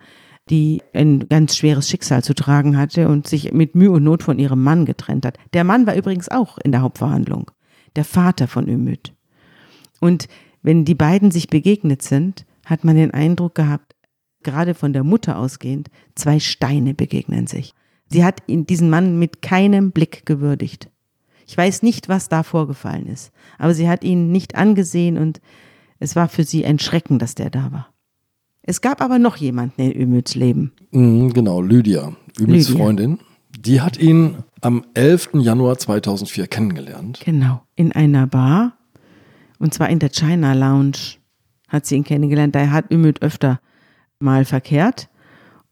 [0.50, 4.38] die ein ganz schweres Schicksal zu tragen hatte und sich mit Mühe und Not von
[4.38, 5.38] ihrem Mann getrennt hat.
[5.54, 7.50] Der Mann war übrigens auch in der Hauptverhandlung.
[7.94, 9.14] Der Vater von Ümit.
[10.00, 10.26] Und
[10.62, 13.94] wenn die beiden sich begegnet sind, hat man den Eindruck gehabt,
[14.42, 17.74] gerade von der Mutter ausgehend, zwei Steine begegnen sich.
[18.08, 20.91] Sie hat diesen Mann mit keinem Blick gewürdigt.
[21.52, 25.42] Ich weiß nicht, was da vorgefallen ist, aber sie hat ihn nicht angesehen und
[25.98, 27.92] es war für sie ein Schrecken, dass der da war.
[28.62, 30.72] Es gab aber noch jemanden in Ümits Leben.
[30.92, 32.82] Mhm, genau, Lydia, Ümits Lydia.
[32.82, 33.18] Freundin.
[33.60, 35.32] Die hat ihn am 11.
[35.34, 37.20] Januar 2004 kennengelernt.
[37.22, 38.72] Genau, in einer Bar
[39.58, 41.18] und zwar in der China Lounge
[41.68, 42.54] hat sie ihn kennengelernt.
[42.54, 43.60] Da hat Ümit öfter
[44.20, 45.10] mal verkehrt.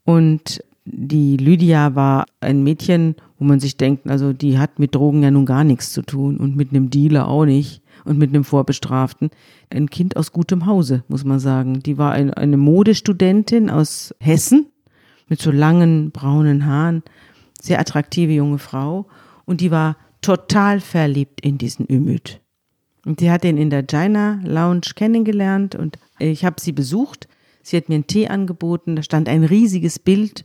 [0.04, 5.22] Und die Lydia war ein Mädchen, wo man sich denkt, also die hat mit Drogen
[5.22, 8.44] ja nun gar nichts zu tun und mit einem Dealer auch nicht und mit einem
[8.44, 9.30] Vorbestraften.
[9.70, 11.80] Ein Kind aus gutem Hause, muss man sagen.
[11.80, 14.66] Die war ein, eine Modestudentin aus Hessen
[15.28, 17.02] mit so langen braunen Haaren,
[17.60, 19.06] sehr attraktive junge Frau
[19.44, 22.40] und die war total verliebt in diesen Ümit.
[23.06, 27.28] Und die hat ihn in der China Lounge kennengelernt und ich habe sie besucht.
[27.62, 28.96] Sie hat mir einen Tee angeboten.
[28.96, 30.44] Da stand ein riesiges Bild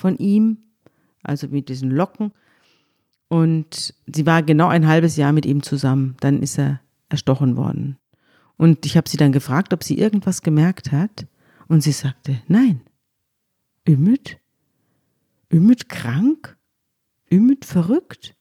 [0.00, 0.58] von ihm,
[1.22, 2.32] also mit diesen Locken.
[3.28, 6.16] Und sie war genau ein halbes Jahr mit ihm zusammen.
[6.20, 7.98] Dann ist er erstochen worden.
[8.56, 11.26] Und ich habe sie dann gefragt, ob sie irgendwas gemerkt hat.
[11.68, 12.80] Und sie sagte, nein.
[13.88, 14.38] Ümit?
[15.52, 16.56] Ümit krank?
[17.30, 18.34] Ümit verrückt?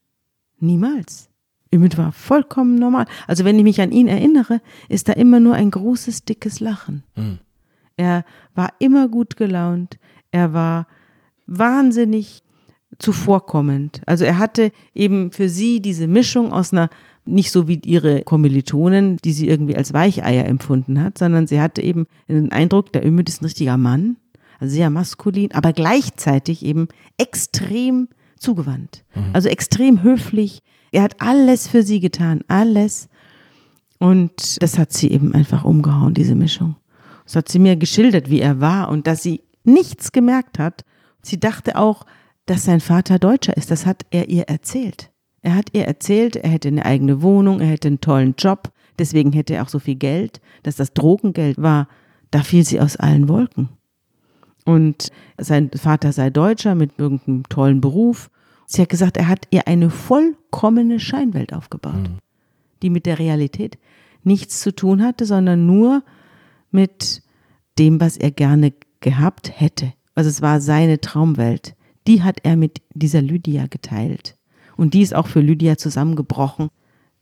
[0.60, 1.30] Niemals.
[1.74, 3.06] Ümit war vollkommen normal.
[3.28, 7.04] Also wenn ich mich an ihn erinnere, ist da immer nur ein großes, dickes Lachen.
[7.16, 7.40] Mhm.
[7.96, 10.00] Er war immer gut gelaunt.
[10.32, 10.88] Er war
[11.50, 12.44] wahnsinnig
[12.98, 14.02] zuvorkommend.
[14.06, 16.90] Also er hatte eben für sie diese Mischung aus einer
[17.26, 21.82] nicht so wie ihre Kommilitonen, die sie irgendwie als Weicheier empfunden hat, sondern sie hatte
[21.82, 24.18] eben den Eindruck, der Ümit ist ein richtiger Mann,
[24.60, 26.88] also sehr maskulin, aber gleichzeitig eben
[27.18, 29.04] extrem zugewandt.
[29.16, 29.30] Mhm.
[29.34, 30.62] Also extrem höflich.
[30.92, 33.10] Er hat alles für sie getan, alles.
[34.00, 36.76] Und das hat sie eben einfach umgehauen, diese Mischung.
[37.26, 40.84] Das hat sie mir geschildert, wie er war und dass sie nichts gemerkt hat.
[41.22, 42.06] Sie dachte auch,
[42.46, 43.72] dass sein Vater Deutscher ist.
[43.72, 45.12] Das hat er ihr erzählt.
[45.42, 49.32] Er hat ihr erzählt, er hätte eine eigene Wohnung, er hätte einen tollen Job, deswegen
[49.32, 51.88] hätte er auch so viel Geld, dass das Drogengeld war.
[52.32, 53.70] Da fiel sie aus allen Wolken.
[54.66, 58.30] Und sein Vater sei Deutscher mit irgendeinem tollen Beruf.
[58.66, 62.18] Sie hat gesagt, er hat ihr eine vollkommene Scheinwelt aufgebaut, mhm.
[62.84, 63.80] die mit der Realität
[64.24, 66.04] nichts zu tun hatte, sondern nur
[66.72, 67.24] mit
[67.80, 69.94] dem, was er gerne gehabt hätte.
[70.20, 71.76] Also es war seine Traumwelt.
[72.06, 74.36] Die hat er mit dieser Lydia geteilt.
[74.76, 76.68] Und die ist auch für Lydia zusammengebrochen,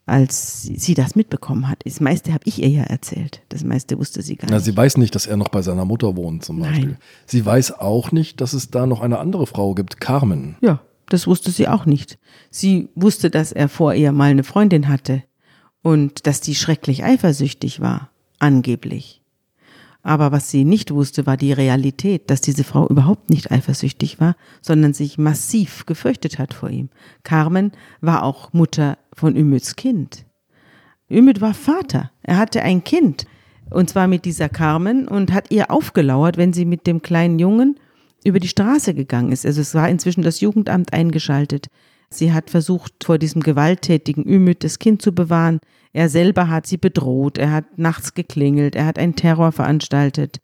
[0.08, 1.84] als sie das mitbekommen hat.
[1.86, 3.44] Das meiste habe ich ihr ja erzählt.
[3.50, 4.66] Das meiste wusste sie gar Na, nicht.
[4.66, 6.86] Sie weiß nicht, dass er noch bei seiner Mutter wohnt zum Beispiel.
[6.86, 6.98] Nein.
[7.28, 10.56] Sie weiß auch nicht, dass es da noch eine andere Frau gibt, Carmen.
[10.62, 12.18] Ja, das wusste sie auch nicht.
[12.50, 15.22] Sie wusste, dass er vor ihr mal eine Freundin hatte
[15.84, 19.22] und dass die schrecklich eifersüchtig war, angeblich.
[20.08, 24.38] Aber was sie nicht wusste, war die Realität, dass diese Frau überhaupt nicht eifersüchtig war,
[24.62, 26.88] sondern sich massiv gefürchtet hat vor ihm.
[27.24, 30.24] Carmen war auch Mutter von Ümits Kind.
[31.12, 32.10] Ümit war Vater.
[32.24, 33.26] Er hatte ein Kind.
[33.70, 37.78] Und zwar mit dieser Carmen und hat ihr aufgelauert, wenn sie mit dem kleinen Jungen
[38.24, 39.46] über die Straße gegangen ist.
[39.46, 41.68] Also es war inzwischen das Jugendamt eingeschaltet.
[42.10, 45.60] Sie hat versucht, vor diesem gewalttätigen Ümit das Kind zu bewahren.
[45.98, 50.42] Er selber hat sie bedroht, er hat nachts geklingelt, er hat einen Terror veranstaltet.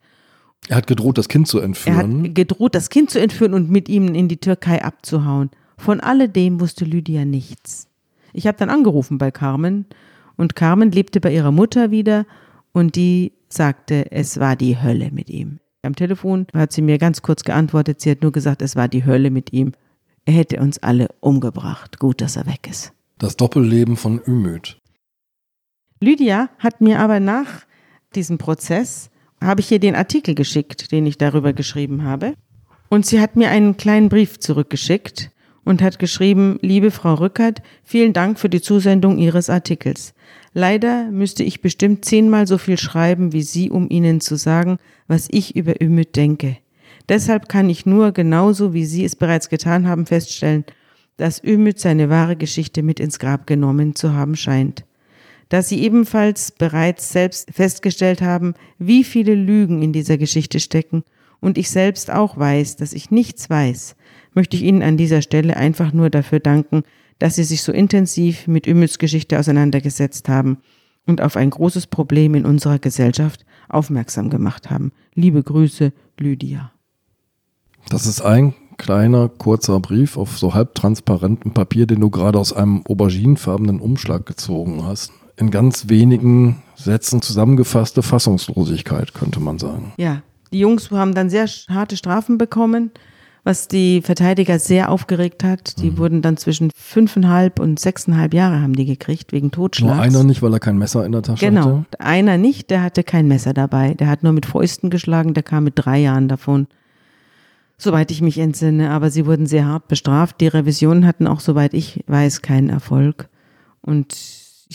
[0.68, 2.24] Er hat gedroht, das Kind zu entführen.
[2.24, 5.52] Er hat gedroht, das Kind zu entführen und mit ihm in die Türkei abzuhauen.
[5.78, 7.86] Von alledem wusste Lydia nichts.
[8.32, 9.86] Ich habe dann angerufen bei Carmen
[10.36, 12.26] und Carmen lebte bei ihrer Mutter wieder
[12.72, 15.60] und die sagte, es war die Hölle mit ihm.
[15.82, 19.06] Am Telefon hat sie mir ganz kurz geantwortet, sie hat nur gesagt, es war die
[19.06, 19.70] Hölle mit ihm.
[20.24, 22.00] Er hätte uns alle umgebracht.
[22.00, 22.92] Gut, dass er weg ist.
[23.18, 24.80] Das Doppelleben von Ümit.
[26.04, 27.64] Lydia hat mir aber nach
[28.14, 32.34] diesem Prozess, habe ich ihr den Artikel geschickt, den ich darüber geschrieben habe.
[32.90, 35.30] Und sie hat mir einen kleinen Brief zurückgeschickt
[35.64, 40.12] und hat geschrieben, liebe Frau Rückert, vielen Dank für die Zusendung Ihres Artikels.
[40.52, 44.76] Leider müsste ich bestimmt zehnmal so viel schreiben wie Sie, um Ihnen zu sagen,
[45.08, 46.58] was ich über Ümit denke.
[47.08, 50.64] Deshalb kann ich nur, genauso wie Sie es bereits getan haben, feststellen,
[51.16, 54.84] dass Ümit seine wahre Geschichte mit ins Grab genommen zu haben scheint.
[55.48, 61.04] Dass Sie ebenfalls bereits selbst festgestellt haben, wie viele Lügen in dieser Geschichte stecken
[61.40, 63.96] und ich selbst auch weiß, dass ich nichts weiß,
[64.32, 66.82] möchte ich Ihnen an dieser Stelle einfach nur dafür danken,
[67.18, 70.58] dass Sie sich so intensiv mit Ümits Geschichte auseinandergesetzt haben
[71.06, 74.92] und auf ein großes Problem in unserer Gesellschaft aufmerksam gemacht haben.
[75.14, 76.72] Liebe Grüße, Lydia.
[77.90, 82.84] Das ist ein kleiner, kurzer Brief auf so halbtransparentem Papier, den du gerade aus einem
[82.86, 85.12] auberginenfarbenen Umschlag gezogen hast.
[85.36, 89.92] In ganz wenigen Sätzen zusammengefasste Fassungslosigkeit, könnte man sagen.
[89.96, 90.22] Ja,
[90.52, 92.92] die Jungs haben dann sehr harte Strafen bekommen,
[93.42, 95.78] was die Verteidiger sehr aufgeregt hat.
[95.78, 95.98] Die mhm.
[95.98, 99.94] wurden dann zwischen fünfeinhalb und sechseinhalb Jahre haben die gekriegt wegen Totschlags.
[99.94, 101.60] Nur einer nicht, weil er kein Messer in der Tasche genau.
[101.60, 101.70] hatte?
[101.70, 103.94] Genau, einer nicht, der hatte kein Messer dabei.
[103.94, 106.68] Der hat nur mit Fäusten geschlagen, der kam mit drei Jahren davon
[107.76, 110.40] soweit ich mich entsinne, aber sie wurden sehr hart bestraft.
[110.40, 113.28] Die Revisionen hatten auch, soweit ich weiß, keinen Erfolg.
[113.80, 114.14] Und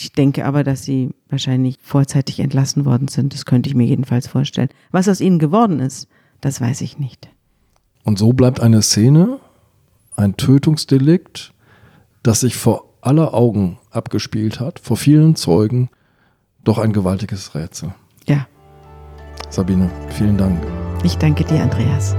[0.02, 3.34] ich denke aber, dass sie wahrscheinlich vorzeitig entlassen worden sind.
[3.34, 4.70] Das könnte ich mir jedenfalls vorstellen.
[4.90, 6.08] Was aus ihnen geworden ist,
[6.40, 7.28] das weiß ich nicht.
[8.02, 9.38] Und so bleibt eine Szene,
[10.16, 11.52] ein Tötungsdelikt,
[12.22, 15.90] das sich vor aller Augen abgespielt hat, vor vielen Zeugen,
[16.64, 17.92] doch ein gewaltiges Rätsel.
[18.26, 18.46] Ja.
[19.50, 20.62] Sabine, vielen Dank.
[21.04, 22.16] Ich danke dir, Andreas.